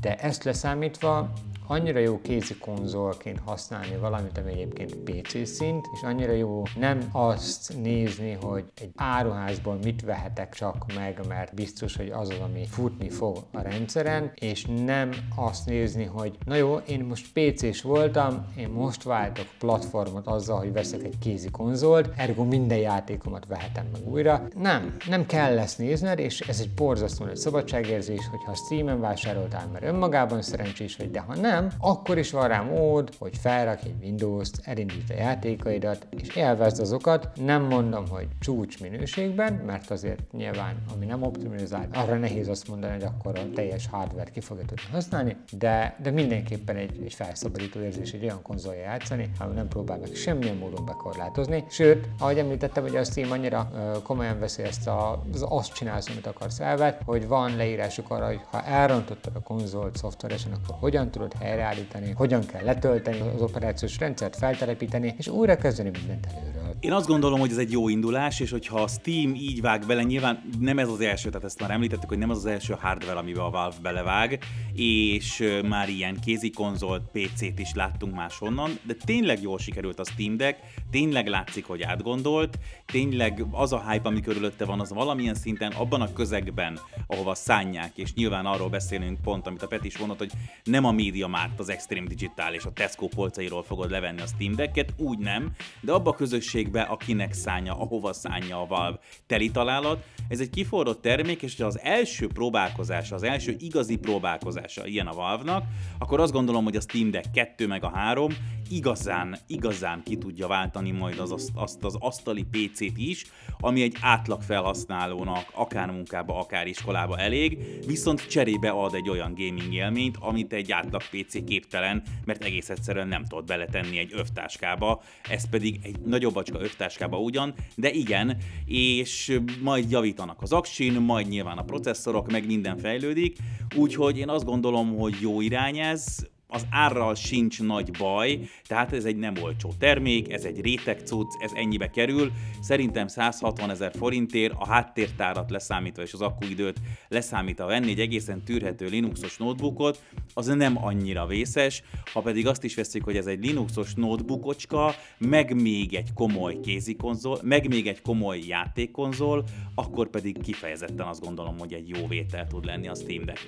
De 0.00 0.16
ezt 0.16 0.44
leszámítva 0.44 1.32
annyira 1.66 1.98
jó 1.98 2.20
kézi 2.20 2.56
konzolként 2.56 3.40
használni 3.44 3.96
valamit, 3.96 4.38
ami 4.38 4.52
egyébként 4.52 4.96
PC 4.96 5.48
szint, 5.48 5.86
és 5.92 6.02
annyira 6.02 6.32
jó 6.32 6.62
nem 6.78 7.08
azt 7.12 7.82
nézni, 7.82 8.38
hogy 8.42 8.64
egy 8.80 8.90
áruházból 8.94 9.78
mit 9.82 10.02
vehetek 10.02 10.54
csak 10.54 10.84
meg, 10.94 11.20
mert 11.28 11.54
biztos, 11.54 11.96
hogy 11.96 12.10
az 12.10 12.28
az, 12.28 12.38
ami 12.38 12.66
futni 12.66 13.08
fog 13.08 13.36
a 13.52 13.60
rendszeren, 13.60 14.32
és 14.34 14.66
nem 14.84 15.10
azt 15.36 15.66
nézni, 15.66 16.04
hogy 16.04 16.38
na 16.44 16.54
jó, 16.54 16.76
én 16.76 17.04
most 17.04 17.26
PC-s 17.32 17.82
voltam, 17.82 18.46
én 18.56 18.68
most 18.68 19.02
váltok 19.02 19.46
platformot 19.58 20.26
azzal, 20.26 20.58
hogy 20.58 20.72
veszek 20.72 21.02
egy 21.02 21.18
kézi 21.18 21.50
konzolt, 21.50 22.10
ergo 22.16 22.44
minden 22.44 22.78
játékomat 22.78 23.46
vehetem 23.46 23.86
meg 23.92 24.08
újra. 24.08 24.48
Nem, 24.56 24.96
nem 25.08 25.26
kell 25.26 25.58
ezt 25.58 25.78
nézned, 25.78 26.18
és 26.18 26.40
ez 26.40 26.60
egy 26.60 26.70
borzasztó 26.74 27.24
nagy 27.24 27.36
szabadságérzés, 27.36 28.28
hogyha 28.30 28.54
Steam-en 28.54 29.00
vásároltál, 29.00 29.68
mert 29.80 29.92
önmagában 29.92 30.42
szerencsés 30.42 30.96
vagy, 30.96 31.10
de 31.10 31.20
ha 31.20 31.34
nem, 31.34 31.68
akkor 31.78 32.18
is 32.18 32.30
van 32.30 32.48
rá 32.48 32.60
mód, 32.60 33.10
hogy 33.18 33.36
felrak 33.36 33.78
egy 33.84 33.94
Windows-t, 34.02 34.60
elindítsd 34.64 35.10
a 35.10 35.14
játékaidat, 35.14 36.06
és 36.10 36.28
élvezd 36.36 36.80
azokat. 36.80 37.28
Nem 37.44 37.62
mondom, 37.62 38.08
hogy 38.08 38.28
csúcs 38.40 38.80
minőségben, 38.80 39.52
mert 39.52 39.90
azért 39.90 40.32
nyilván, 40.32 40.76
ami 40.94 41.06
nem 41.06 41.22
optimalizált, 41.22 41.96
arra 41.96 42.18
nehéz 42.18 42.48
azt 42.48 42.68
mondani, 42.68 42.92
hogy 42.92 43.02
akkor 43.02 43.38
a 43.38 43.50
teljes 43.54 43.88
hardware 43.88 44.30
ki 44.30 44.40
fogja 44.40 44.64
tudni 44.64 44.84
használni, 44.92 45.36
de, 45.58 45.96
de 46.02 46.10
mindenképpen 46.10 46.76
egy, 46.76 47.00
egy 47.04 47.14
felszabadító 47.14 47.80
érzés 47.80 48.12
egy 48.12 48.22
olyan 48.22 48.42
konzolja 48.42 48.80
játszani, 48.80 49.30
ahol 49.38 49.52
nem 49.52 49.68
próbál 49.68 49.98
meg 49.98 50.14
semmilyen 50.14 50.56
módon 50.56 50.84
bekorlátozni. 50.84 51.64
Sőt, 51.68 52.08
ahogy 52.18 52.38
említettem, 52.38 52.82
hogy 52.82 52.96
a 52.96 53.04
Steam 53.04 53.30
annyira 53.30 53.70
uh, 53.72 54.02
komolyan 54.02 54.38
veszi 54.38 54.62
ezt 54.62 54.86
a, 54.86 55.22
az 55.32 55.46
azt 55.48 55.74
csinálsz, 55.74 56.08
amit 56.08 56.26
akarsz 56.26 56.60
elvet, 56.60 57.02
hogy 57.04 57.28
van 57.28 57.56
leírásuk 57.56 58.10
arra, 58.10 58.26
hogy 58.26 58.40
ha 58.50 58.62
elrontottad 58.62 59.36
a 59.36 59.40
konzolt 59.70 59.96
szoftveresen, 59.96 60.52
akkor 60.52 60.76
hogyan 60.78 61.10
tudod 61.10 61.32
helyreállítani, 61.32 62.12
hogyan 62.16 62.46
kell 62.46 62.64
letölteni 62.64 63.20
az 63.20 63.40
operációs 63.40 63.98
rendszert, 63.98 64.36
feltelepíteni, 64.36 65.14
és 65.18 65.28
újra 65.28 65.56
kezdeni 65.56 65.90
mindent 65.98 66.26
előről. 66.26 66.76
Én 66.80 66.92
azt 66.92 67.06
gondolom, 67.06 67.40
hogy 67.40 67.50
ez 67.50 67.56
egy 67.56 67.72
jó 67.72 67.88
indulás, 67.88 68.40
és 68.40 68.50
hogyha 68.50 68.80
a 68.80 68.88
Steam 68.88 69.34
így 69.34 69.60
vág 69.60 69.86
bele, 69.86 70.02
nyilván 70.02 70.42
nem 70.58 70.78
ez 70.78 70.88
az 70.88 71.00
első, 71.00 71.28
tehát 71.28 71.44
ezt 71.44 71.60
már 71.60 71.70
említettük, 71.70 72.08
hogy 72.08 72.18
nem 72.18 72.30
az 72.30 72.36
az 72.36 72.46
első 72.46 72.76
hardware, 72.80 73.18
amiben 73.18 73.44
a 73.44 73.50
Valve 73.50 73.76
belevág, 73.82 74.38
és 74.74 75.60
már 75.68 75.88
ilyen 75.88 76.16
kézi 76.24 76.50
konzolt, 76.50 77.02
PC-t 77.12 77.58
is 77.58 77.74
láttunk 77.74 78.14
máshonnan, 78.14 78.78
de 78.82 78.94
tényleg 79.04 79.42
jól 79.42 79.58
sikerült 79.58 80.00
a 80.00 80.04
Steam 80.04 80.36
Deck, 80.36 80.58
tényleg 80.90 81.26
látszik, 81.26 81.64
hogy 81.64 81.82
átgondolt, 81.82 82.58
tényleg 82.86 83.44
az 83.50 83.72
a 83.72 83.90
hype, 83.90 84.08
ami 84.08 84.20
körülötte 84.20 84.64
van, 84.64 84.80
az 84.80 84.92
valamilyen 84.92 85.34
szinten 85.34 85.72
abban 85.72 86.00
a 86.00 86.12
közegben, 86.12 86.78
ahova 87.06 87.34
szánják, 87.34 87.92
és 87.94 88.14
nyilván 88.14 88.46
arról 88.46 88.68
beszélünk 88.68 89.20
pont, 89.20 89.46
amit 89.46 89.62
a 89.62 89.66
Peti 89.66 89.86
is 89.86 89.98
mondott, 89.98 90.18
hogy 90.18 90.32
nem 90.64 90.84
a 90.84 90.92
Media 90.92 91.26
Markt, 91.26 91.58
az 91.58 91.68
Extreme 91.68 92.06
Digital 92.06 92.54
és 92.54 92.64
a 92.64 92.72
Tesco 92.72 93.08
polcairól 93.08 93.62
fogod 93.62 93.90
levenni 93.90 94.20
a 94.20 94.26
Steam 94.26 94.54
Decket, 94.54 94.92
úgy 94.96 95.18
nem, 95.18 95.52
de 95.80 95.92
abba 95.92 96.10
a 96.10 96.14
közösségbe, 96.14 96.82
akinek 96.82 97.32
szánja, 97.32 97.80
ahova 97.80 98.12
szánja 98.12 98.60
a 98.60 98.66
Valve 98.66 98.98
teli 99.26 99.50
találat, 99.50 100.04
ez 100.28 100.40
egy 100.40 100.50
kiforrott 100.50 101.02
termék, 101.02 101.42
és 101.42 101.60
az 101.60 101.80
első 101.80 102.26
próbálkozása, 102.26 103.14
az 103.14 103.22
első 103.22 103.56
igazi 103.58 103.96
próbálkozása 103.96 104.86
ilyen 104.86 105.06
a 105.06 105.14
Valve-nak, 105.14 105.64
akkor 105.98 106.20
azt 106.20 106.32
gondolom, 106.32 106.64
hogy 106.64 106.76
a 106.76 106.80
Steam 106.80 107.10
Deck 107.10 107.30
2 107.30 107.66
meg 107.66 107.84
a 107.84 107.90
3 107.90 108.32
igazán, 108.70 109.38
igazán 109.46 110.02
ki 110.04 110.16
tudja 110.16 110.46
váltani 110.46 110.90
majd 110.90 111.18
az, 111.18 111.32
azt, 111.32 111.50
azt 111.54 111.84
az 111.84 111.96
asztali 111.98 112.42
PC-t 112.76 112.98
is, 112.98 113.24
ami 113.60 113.82
egy 113.82 113.96
átlag 114.00 114.42
felhasználónak 114.42 115.46
akár 115.54 115.90
munkába, 115.90 116.38
akár 116.38 116.66
iskolába 116.66 117.18
elég, 117.18 117.58
viszont 117.86 118.28
cserébe 118.28 118.70
ad 118.70 118.94
egy 118.94 119.08
olyan 119.08 119.34
gaming 119.34 119.74
élményt, 119.74 120.16
amit 120.20 120.52
egy 120.52 120.72
átlag 120.72 121.02
PC 121.02 121.44
képtelen, 121.44 122.02
mert 122.24 122.44
egész 122.44 122.68
egyszerűen 122.68 123.08
nem 123.08 123.24
tud 123.24 123.44
beletenni 123.44 123.98
egy 123.98 124.12
övtáskába, 124.14 125.02
ez 125.30 125.48
pedig 125.48 125.78
egy 125.82 126.00
nagyobbacska 126.00 126.60
övtáskába 126.60 127.18
ugyan, 127.18 127.54
de 127.74 127.90
igen, 127.90 128.36
és 128.64 129.40
majd 129.62 129.90
javítanak 129.90 130.42
az 130.42 130.52
aksin, 130.52 130.92
majd 130.92 131.28
nyilván 131.28 131.58
a 131.58 131.64
processzorok, 131.64 132.30
meg 132.30 132.46
minden 132.46 132.78
fejlődik, 132.78 133.36
úgyhogy 133.76 134.18
én 134.18 134.28
azt 134.28 134.44
gondolom, 134.44 134.96
hogy 134.96 135.14
jó 135.20 135.40
irány 135.40 135.78
ez, 135.78 136.26
az 136.48 136.66
árral 136.70 137.14
sincs 137.14 137.62
nagy 137.62 137.90
baj, 137.98 138.40
tehát 138.66 138.92
ez 138.92 139.04
egy 139.04 139.16
nem 139.16 139.34
olcsó 139.42 139.72
termék, 139.78 140.32
ez 140.32 140.44
egy 140.44 140.60
réteg 140.60 141.00
cucc, 141.04 141.28
ez 141.38 141.50
ennyibe 141.54 141.90
kerül. 141.90 142.32
Szerintem 142.60 143.06
160 143.06 143.70
ezer 143.70 143.92
forintért 143.96 144.54
a 144.58 144.66
háttértárat 144.66 145.50
leszámítva 145.50 146.02
és 146.02 146.12
az 146.12 146.20
akkuidőt 146.20 146.80
leszámítva 147.08 147.66
venni 147.66 147.90
egy 147.90 148.00
egészen 148.00 148.44
tűrhető 148.44 148.86
Linuxos 148.86 149.36
notebookot, 149.36 150.02
az 150.34 150.46
nem 150.46 150.84
annyira 150.84 151.26
vészes, 151.26 151.82
ha 152.12 152.20
pedig 152.20 152.46
azt 152.46 152.64
is 152.64 152.74
veszik, 152.74 153.02
hogy 153.02 153.16
ez 153.16 153.26
egy 153.26 153.44
Linuxos 153.44 153.94
notebookocska, 153.94 154.94
meg 155.18 155.60
még 155.60 155.94
egy 155.94 156.12
komoly 156.14 156.60
kézikonzol, 156.60 157.38
meg 157.42 157.68
még 157.68 157.86
egy 157.86 158.02
komoly 158.02 158.38
játékkonzol, 158.46 159.44
akkor 159.74 160.08
pedig 160.08 160.42
kifejezetten 160.42 161.06
azt 161.06 161.20
gondolom, 161.20 161.58
hogy 161.58 161.72
egy 161.72 161.88
jó 161.88 162.06
vétel 162.06 162.46
tud 162.46 162.64
lenni 162.64 162.88
a 162.88 162.94
Steam 162.94 163.24
Deck. 163.24 163.46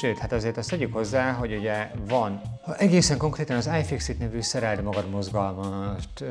Sőt, 0.00 0.18
hát 0.18 0.32
azért 0.32 0.56
azt 0.56 0.70
tegyük 0.70 0.92
hozzá, 0.92 1.32
hogy 1.32 1.56
ugye 1.56 1.90
van 2.08 2.27
egészen 2.78 3.18
konkrétan 3.18 3.56
az 3.56 3.70
iFixit 3.80 4.18
nevű 4.18 4.40
szerelde 4.40 4.82
magad 4.82 5.10
mozgalmat 5.10 6.24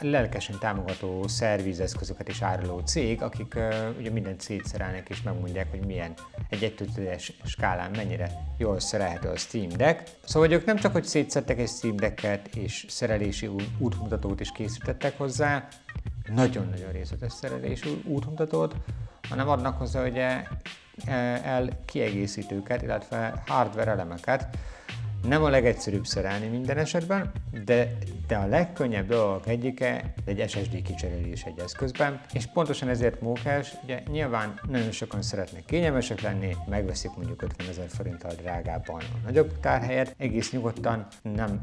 lelkesen 0.00 0.58
támogató 0.58 1.28
szervizeszközöket 1.28 2.28
is 2.28 2.42
áruló 2.42 2.78
cég, 2.78 3.22
akik 3.22 3.58
ugye 3.98 4.10
mindent 4.10 4.40
szétszerelnek 4.40 5.08
és 5.08 5.22
megmondják, 5.22 5.70
hogy 5.70 5.86
milyen 5.86 6.14
egy 6.48 6.62
1 6.62 7.34
skálán 7.44 7.90
mennyire 7.90 8.30
jól 8.58 8.80
szerelhető 8.80 9.28
a 9.28 9.36
Steam 9.36 9.68
Deck. 9.68 10.10
Szóval 10.24 10.50
ők 10.50 10.64
nem 10.64 10.76
csak, 10.76 10.92
hogy 10.92 11.04
szétszedtek 11.04 11.58
egy 11.58 11.68
Steam 11.68 11.96
Decket 11.96 12.46
és 12.56 12.86
szerelési 12.88 13.50
útmutatót 13.78 14.40
is 14.40 14.52
készítettek 14.52 15.18
hozzá, 15.18 15.68
nagyon-nagyon 16.34 16.92
részletes 16.92 17.32
szerelési 17.32 18.02
útmutatót, 18.04 18.74
hanem 19.28 19.48
adnak 19.48 19.78
hozzá 19.78 20.04
ugye 20.04 20.42
el 21.42 21.68
kiegészítőket, 21.84 22.82
illetve 22.82 23.42
hardware 23.46 23.90
elemeket, 23.90 24.56
nem 25.28 25.44
a 25.44 25.48
legegyszerűbb 25.48 26.04
szerelni 26.04 26.46
minden 26.46 26.78
esetben, 26.78 27.32
de, 27.64 27.92
de 28.26 28.36
a 28.36 28.46
legkönnyebb 28.46 29.08
dolgok 29.08 29.46
egyike 29.46 30.14
egy 30.24 30.48
SSD 30.48 30.82
kicserélés 30.82 31.42
egy 31.42 31.58
eszközben, 31.58 32.20
és 32.32 32.46
pontosan 32.46 32.88
ezért 32.88 33.20
mókás, 33.20 33.74
ugye 33.84 34.02
nyilván 34.10 34.60
nagyon 34.68 34.90
sokan 34.90 35.22
szeretnek 35.22 35.64
kényelmesek 35.64 36.20
lenni, 36.20 36.56
megveszik 36.68 37.10
mondjuk 37.16 37.42
50 37.42 37.68
ezer 37.68 37.88
forinttal 37.88 38.32
drágábban 38.34 39.00
a 39.00 39.16
nagyobb 39.24 39.60
tárhelyet, 39.60 40.14
egész 40.18 40.52
nyugodtan 40.52 41.06
nem 41.34 41.60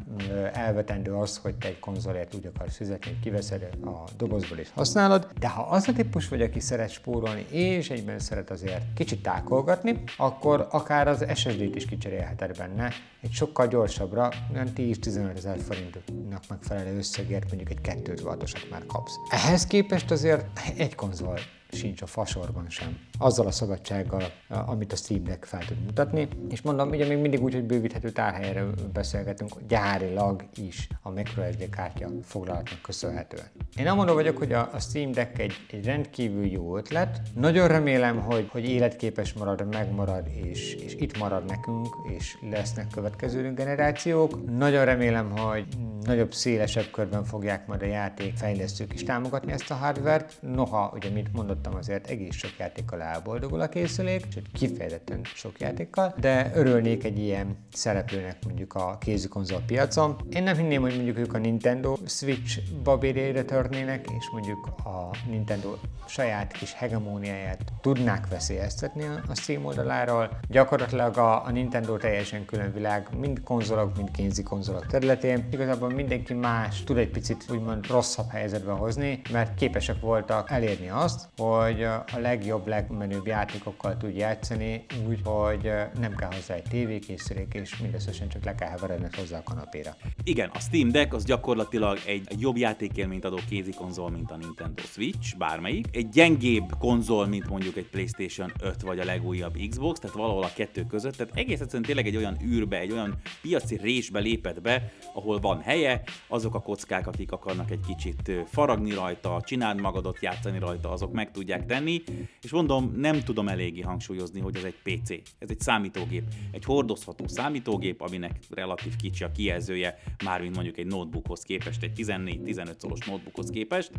elvetendő 0.54 1.14
az, 1.14 1.38
hogy 1.38 1.56
te 1.56 1.68
egy 1.68 1.80
konzolért 1.80 2.36
úgy 2.36 2.46
akarsz 2.46 2.76
fizetni, 2.76 3.20
kiveszed 3.24 3.70
a 3.86 4.04
dobozból 4.18 4.58
és 4.58 4.70
használod, 4.74 5.28
de 5.40 5.48
ha 5.50 5.62
az 5.62 5.88
a 5.88 5.94
típus 5.94 6.28
vagy, 6.28 6.42
aki 6.42 6.60
szeret 6.60 6.90
spórolni, 6.90 7.46
és 7.50 7.90
egyben 7.90 8.20
szeret 8.20 8.50
azért 8.50 8.84
kicsit 8.96 9.22
tákolgatni, 9.22 10.04
akkor 10.18 10.68
akár 10.72 11.08
az 11.08 11.26
SSD-t 11.36 11.76
is 11.76 11.86
kicserélheted 11.86 12.58
benne, 12.58 12.92
egy 13.22 13.32
sokkal 13.50 13.68
gyorsabbra, 13.68 14.30
olyan 14.54 14.68
10-15 14.76 15.36
ezer 15.36 15.60
forintnak 15.60 16.44
megfelelő 16.50 16.98
összegért 16.98 17.48
mondjuk 17.48 17.70
egy 17.70 17.82
2 17.82 18.14
wattosat 18.24 18.70
már 18.70 18.86
kapsz. 18.86 19.14
Ehhez 19.30 19.66
képest 19.66 20.12
azért 20.12 20.46
egy 20.78 20.96
konzol 20.96 21.40
sincs 21.72 22.02
a 22.02 22.06
fasorban 22.06 22.70
sem. 22.70 23.09
Azzal 23.22 23.48
a 23.48 23.52
szabadsággal, 23.52 24.24
amit 24.48 24.92
a 24.92 24.96
Steam 24.96 25.24
Deck 25.24 25.46
fel 25.46 25.66
tud 25.66 25.84
mutatni. 25.86 26.28
És 26.50 26.62
mondom, 26.62 26.90
ugye 26.90 27.08
még 27.08 27.18
mindig 27.18 27.44
úgy, 27.44 27.54
hogy 27.54 27.64
bővíthető 27.64 28.10
tárhelyről 28.10 28.74
beszélgetünk, 28.94 29.52
gyárilag 29.68 30.44
is 30.56 30.88
a 31.02 31.10
microSD 31.10 31.70
kártya 31.70 32.08
foglalatnak 32.24 32.82
köszönhetően. 32.82 33.46
Én 33.76 33.88
amondó 33.88 34.14
vagyok, 34.14 34.38
hogy 34.38 34.54
a, 34.54 34.70
Steam 34.80 35.12
Deck 35.12 35.40
egy, 35.40 35.54
egy 35.72 35.86
rendkívül 35.86 36.46
jó 36.46 36.78
ötlet. 36.78 37.22
Nagyon 37.36 37.68
remélem, 37.68 38.20
hogy, 38.20 38.48
hogy 38.52 38.70
életképes 38.70 39.34
marad, 39.34 39.68
megmarad, 39.72 40.28
és, 40.44 40.74
és 40.74 40.96
itt 40.96 41.18
marad 41.18 41.46
nekünk, 41.46 41.88
és 42.18 42.38
lesznek 42.50 42.88
következő 42.88 43.54
generációk. 43.54 44.58
Nagyon 44.58 44.86
remélem, 44.86 45.38
hogy 45.38 45.66
nagyobb, 46.04 46.34
szélesebb 46.34 46.92
körben 46.92 47.24
fogják 47.24 47.68
majd 47.68 47.82
a 47.82 47.86
játék 47.86 48.38
fejlesztők 48.38 48.94
is 48.94 49.04
támogatni 49.04 49.52
ezt 49.52 49.72
a 49.72 49.76
hardware-t. 49.76 50.38
Noha, 50.42 50.92
ugye, 50.96 51.10
mint 51.10 51.34
mondottam, 51.34 51.76
azért 51.76 52.08
egész 52.08 52.36
sok 52.36 52.58
játékkal 52.58 53.02
elboldogul 53.14 53.62
a 53.62 53.70
készülék, 53.70 54.26
sőt 54.34 54.52
kifejezetten 54.54 55.22
sok 55.24 55.60
játékkal, 55.60 56.14
de 56.20 56.52
örülnék 56.54 57.04
egy 57.04 57.20
ilyen 57.20 57.58
szereplőnek 57.74 58.38
mondjuk 58.46 58.74
a 58.74 58.98
konzol 59.30 59.62
piacon. 59.66 60.16
Én 60.30 60.44
nem 60.44 60.58
hinném, 60.58 60.82
hogy 60.82 60.96
mondjuk 60.96 61.18
ők 61.18 61.34
a 61.34 61.38
Nintendo 61.38 61.98
Switch 62.06 62.60
babérére 62.84 63.44
törnének, 63.44 64.06
és 64.18 64.30
mondjuk 64.32 64.68
a 64.84 65.16
Nintendo 65.30 65.76
saját 66.08 66.52
kis 66.52 66.74
hegemóniáját 66.74 67.62
tudnák 67.82 68.28
veszélyeztetni 68.28 69.04
a 69.28 69.36
Steam 69.36 69.66
oldaláról. 69.66 70.40
Gyakorlatilag 70.48 71.18
a, 71.18 71.46
a 71.46 71.52
Nintendo 71.52 71.98
teljesen 71.98 72.46
külön 72.46 72.74
világ, 72.74 73.08
mind 73.20 73.44
konzolok, 73.44 73.96
mind 73.96 74.12
kézi 74.12 74.44
konzolok 74.44 74.86
területén. 74.86 75.48
Igazából 75.52 75.90
mindenki 75.90 76.34
más 76.34 76.84
tud 76.84 76.98
egy 76.98 77.10
picit 77.10 77.46
úgymond 77.50 77.88
rosszabb 77.88 78.30
helyzetbe 78.30 78.72
hozni, 78.72 79.22
mert 79.32 79.56
képesek 79.56 80.00
voltak 80.00 80.52
elérni 80.52 80.90
azt, 80.90 81.28
hogy 81.38 81.84
a 81.84 82.06
legjobb, 82.18 82.68
legmenőbb 83.00 83.28
játékokkal 83.28 83.98
tud 83.98 84.16
játszani, 84.16 84.86
úgy, 85.08 85.20
hogy 85.24 85.72
nem 86.00 86.16
kell 86.16 86.34
hozzá 86.34 86.54
egy 86.54 86.64
tévékészülék, 86.70 87.54
és 87.54 87.78
mindösszesen 87.78 88.30
csak 88.30 88.44
le 88.44 88.56
kell 88.56 88.70
heveredned 88.70 89.16
hozzá 89.16 89.38
a 89.38 89.44
kanapéra. 89.44 89.96
Igen, 90.24 90.50
a 90.54 90.60
Steam 90.60 90.92
Deck 90.92 91.14
az 91.14 91.24
gyakorlatilag 91.24 91.98
egy 92.06 92.28
jobb 92.40 92.58
játékélményt 92.58 93.26
adó 93.26 93.40
kézi 93.50 93.72
konzol, 93.72 94.10
mint 94.10 94.32
a 94.32 94.36
Nintendo 94.36 94.82
Switch, 94.82 95.38
bármelyik. 95.38 95.88
Egy 95.92 96.10
gyengébb 96.10 96.78
konzol, 96.80 97.28
mint 97.28 97.50
mondjuk 97.50 97.78
egy 97.78 97.90
PlayStation 97.90 98.52
5 98.62 98.82
vagy 98.82 99.00
a 99.00 99.06
legújabb 99.06 99.58
Xbox, 99.70 100.00
tehát 100.00 100.16
valahol 100.16 100.44
a 100.44 100.52
kettő 100.56 100.86
között. 100.86 101.16
Tehát 101.16 101.36
egész 101.36 101.60
egyszerűen 101.60 101.84
tényleg 101.84 102.08
egy 102.08 102.16
olyan 102.16 102.38
űrbe, 102.44 102.80
egy 102.80 102.92
olyan 102.92 103.16
piaci 103.42 103.78
résbe 103.78 104.20
lépett 104.20 104.62
be, 104.62 104.92
ahol 105.14 105.40
van 105.40 105.62
helye, 105.62 106.02
azok 106.28 106.56
a 106.56 106.60
kockák, 106.62 107.08
akik 107.08 107.32
akarnak 107.32 107.72
egy 107.72 107.84
kicsit 107.88 108.32
faragni 108.46 108.94
rajta, 108.94 109.42
csináld 109.46 109.82
magadot, 109.82 110.22
játszani 110.22 110.60
rajta, 110.60 110.92
azok 110.92 111.12
meg 111.12 111.32
tudják 111.32 111.66
tenni, 111.66 112.04
és 112.42 112.52
mondom, 112.52 112.89
nem 112.96 113.20
tudom 113.20 113.48
eléggé 113.48 113.82
hangsúlyozni, 113.82 114.40
hogy 114.40 114.56
ez 114.56 114.64
egy 114.64 114.76
PC, 114.84 115.10
ez 115.38 115.50
egy 115.50 115.60
számítógép, 115.60 116.24
egy 116.52 116.64
hordozható 116.64 117.28
számítógép, 117.28 118.02
aminek 118.02 118.40
relatív 118.50 118.96
kicsi 118.96 119.24
a 119.24 119.32
kijelzője, 119.32 119.98
mármint 120.24 120.56
mondjuk 120.56 120.78
egy 120.78 120.86
notebookhoz 120.86 121.42
képest, 121.42 121.84
egy 121.84 121.92
14-15 121.96 122.78
szoros 122.78 123.06
notebookhoz 123.06 123.50
képest. 123.50 123.92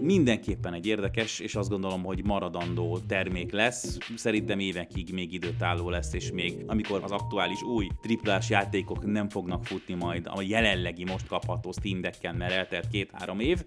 Mindenképpen 0.00 0.74
egy 0.74 0.86
érdekes, 0.86 1.38
és 1.38 1.54
azt 1.54 1.68
gondolom, 1.68 2.02
hogy 2.02 2.24
maradandó 2.24 2.98
termék 2.98 3.52
lesz, 3.52 3.98
szerintem 4.16 4.58
évekig 4.58 5.12
még 5.12 5.32
időtálló 5.32 5.90
lesz, 5.90 6.12
és 6.12 6.32
még 6.32 6.64
amikor 6.66 7.02
az 7.02 7.10
aktuális 7.10 7.62
új 7.62 7.88
triplás 8.02 8.50
játékok 8.50 9.04
nem 9.04 9.28
fognak 9.28 9.64
futni 9.64 9.94
majd 9.94 10.26
a 10.26 10.42
jelenlegi 10.42 11.04
most 11.04 11.26
kapható 11.26 11.72
Steam 11.72 12.00
Deck-en, 12.00 12.34
mert 12.34 12.52
eltelt 12.52 12.88
két-három 12.88 13.40
év, 13.40 13.64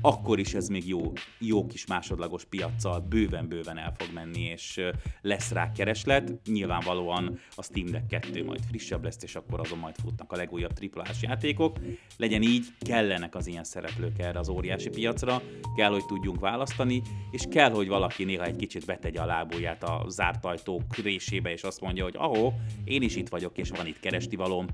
akkor 0.00 0.38
is 0.38 0.54
ez 0.54 0.68
még 0.68 0.88
jó, 0.88 1.12
jó 1.38 1.66
kis 1.66 1.86
másodlagos 1.86 2.44
piaccal 2.44 3.00
bőven-bőven 3.00 3.78
el 3.78 3.92
fog 4.00 4.14
menni, 4.14 4.40
és 4.40 4.80
lesz 5.20 5.50
rá 5.50 5.72
kereslet. 5.72 6.32
Nyilvánvalóan 6.46 7.40
a 7.54 7.62
Steam 7.62 7.90
Deck 7.90 8.06
2 8.06 8.44
majd 8.44 8.60
frissebb 8.68 9.04
lesz, 9.04 9.22
és 9.22 9.34
akkor 9.34 9.60
azon 9.60 9.78
majd 9.78 9.94
futnak 10.02 10.32
a 10.32 10.36
legújabb 10.36 10.72
triplás 10.72 11.22
játékok. 11.22 11.78
Legyen 12.16 12.42
így, 12.42 12.66
kellenek 12.80 13.34
az 13.34 13.46
ilyen 13.46 13.64
szereplők 13.64 14.18
erre 14.18 14.38
az 14.38 14.48
óriási 14.48 14.88
piacra, 14.88 15.42
kell, 15.76 15.90
hogy 15.90 16.06
tudjunk 16.06 16.40
választani, 16.40 17.02
és 17.30 17.42
kell, 17.50 17.70
hogy 17.70 17.88
valaki 17.88 18.24
néha 18.24 18.44
egy 18.44 18.56
kicsit 18.56 18.86
betegye 18.86 19.20
a 19.20 19.26
lábúját 19.26 19.82
a 19.82 20.04
zárt 20.08 20.44
ajtók 20.44 20.96
résébe, 20.96 21.52
és 21.52 21.62
azt 21.62 21.80
mondja, 21.80 22.04
hogy 22.04 22.14
ahó, 22.16 22.54
én 22.84 23.02
is 23.02 23.16
itt 23.16 23.28
vagyok, 23.28 23.58
és 23.58 23.70
van 23.70 23.86
itt 23.86 24.00
keresti 24.00 24.36
valóm. 24.36 24.66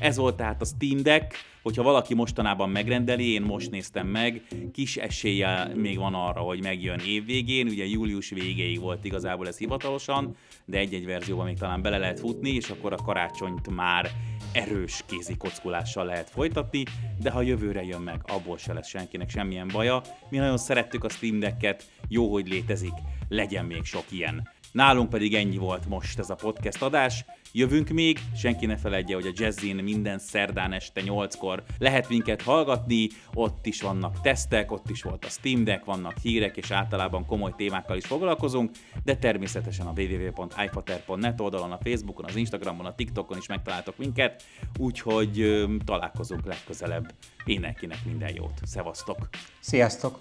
Ez 0.00 0.16
volt 0.16 0.36
tehát 0.36 0.60
a 0.60 0.64
Steam 0.64 1.02
Deck, 1.02 1.34
hogyha 1.62 1.82
valaki 1.82 2.14
mostanában 2.14 2.70
megrendeli, 2.70 3.32
én 3.32 3.42
most 3.42 3.70
néztem 3.70 4.06
meg, 4.06 4.42
kis 4.72 4.96
esélye 4.96 5.70
még 5.74 5.98
van 5.98 6.14
arra, 6.14 6.40
hogy 6.40 6.62
megjön 6.62 6.98
évvégén, 6.98 7.66
ugye 7.66 7.86
július 7.86 8.30
végéig 8.30 8.80
volt 8.80 9.04
igazából 9.04 9.46
ez 9.46 9.58
hivatalosan, 9.58 10.36
de 10.64 10.78
egy-egy 10.78 11.06
verzióban 11.06 11.46
még 11.46 11.58
talán 11.58 11.82
bele 11.82 11.98
lehet 11.98 12.20
futni, 12.20 12.50
és 12.50 12.70
akkor 12.70 12.92
a 12.92 12.96
karácsonyt 12.96 13.68
már 13.74 14.10
erős 14.52 15.04
kézi 15.06 15.36
kockulással 15.36 16.04
lehet 16.04 16.30
folytatni, 16.30 16.82
de 17.22 17.30
ha 17.30 17.42
jövőre 17.42 17.82
jön 17.82 18.00
meg, 18.00 18.20
abból 18.26 18.58
se 18.58 18.72
lesz 18.72 18.88
senkinek 18.88 19.30
semmilyen 19.30 19.68
baja. 19.72 20.00
Mi 20.28 20.36
nagyon 20.36 20.58
szerettük 20.58 21.04
a 21.04 21.08
Steam 21.08 21.38
Deck-et, 21.38 21.90
jó, 22.08 22.32
hogy 22.32 22.48
létezik, 22.48 22.94
legyen 23.28 23.64
még 23.64 23.84
sok 23.84 24.04
ilyen. 24.08 24.48
Nálunk 24.72 25.08
pedig 25.08 25.34
ennyi 25.34 25.56
volt 25.56 25.88
most 25.88 26.18
ez 26.18 26.30
a 26.30 26.34
podcast 26.34 26.82
adás. 26.82 27.24
Jövünk 27.52 27.88
még, 27.88 28.18
senki 28.36 28.66
ne 28.66 28.76
feledje, 28.76 29.14
hogy 29.14 29.26
a 29.26 29.32
Jazzin 29.34 29.76
minden 29.76 30.18
szerdán 30.18 30.72
este 30.72 31.02
8-kor 31.04 31.62
lehet 31.78 32.08
minket 32.08 32.42
hallgatni, 32.42 33.08
ott 33.34 33.66
is 33.66 33.82
vannak 33.82 34.20
tesztek, 34.20 34.72
ott 34.72 34.90
is 34.90 35.02
volt 35.02 35.24
a 35.24 35.28
Steam 35.28 35.64
Deck, 35.64 35.84
vannak 35.84 36.16
hírek, 36.22 36.56
és 36.56 36.70
általában 36.70 37.26
komoly 37.26 37.52
témákkal 37.56 37.96
is 37.96 38.06
foglalkozunk, 38.06 38.70
de 39.04 39.16
természetesen 39.16 39.86
a 39.86 39.92
www.ifater.net 39.96 41.40
oldalon, 41.40 41.72
a 41.72 41.78
Facebookon, 41.82 42.24
az 42.24 42.36
Instagramon, 42.36 42.86
a 42.86 42.94
TikTokon 42.94 43.38
is 43.38 43.46
megtaláltok 43.46 43.96
minket, 43.96 44.42
úgyhogy 44.78 45.40
ö, 45.40 45.64
találkozunk 45.84 46.46
legközelebb. 46.46 47.14
Mindenkinek 47.44 47.98
minden 48.04 48.34
jót. 48.34 48.60
Szevasztok! 48.62 49.28
Sziasztok! 49.60 50.20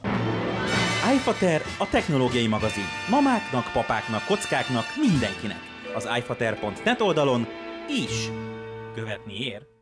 iFater 1.14 1.62
a 1.78 1.90
technológiai 1.90 2.48
magazin. 2.48 2.84
Mamáknak, 3.10 3.72
papáknak, 3.74 4.26
kockáknak, 4.26 4.86
mindenkinek. 5.02 5.75
Az 5.95 6.10
iFater.net 6.17 7.01
oldalon 7.01 7.47
is 7.88 8.29
követni 8.93 9.34
ér. 9.34 9.75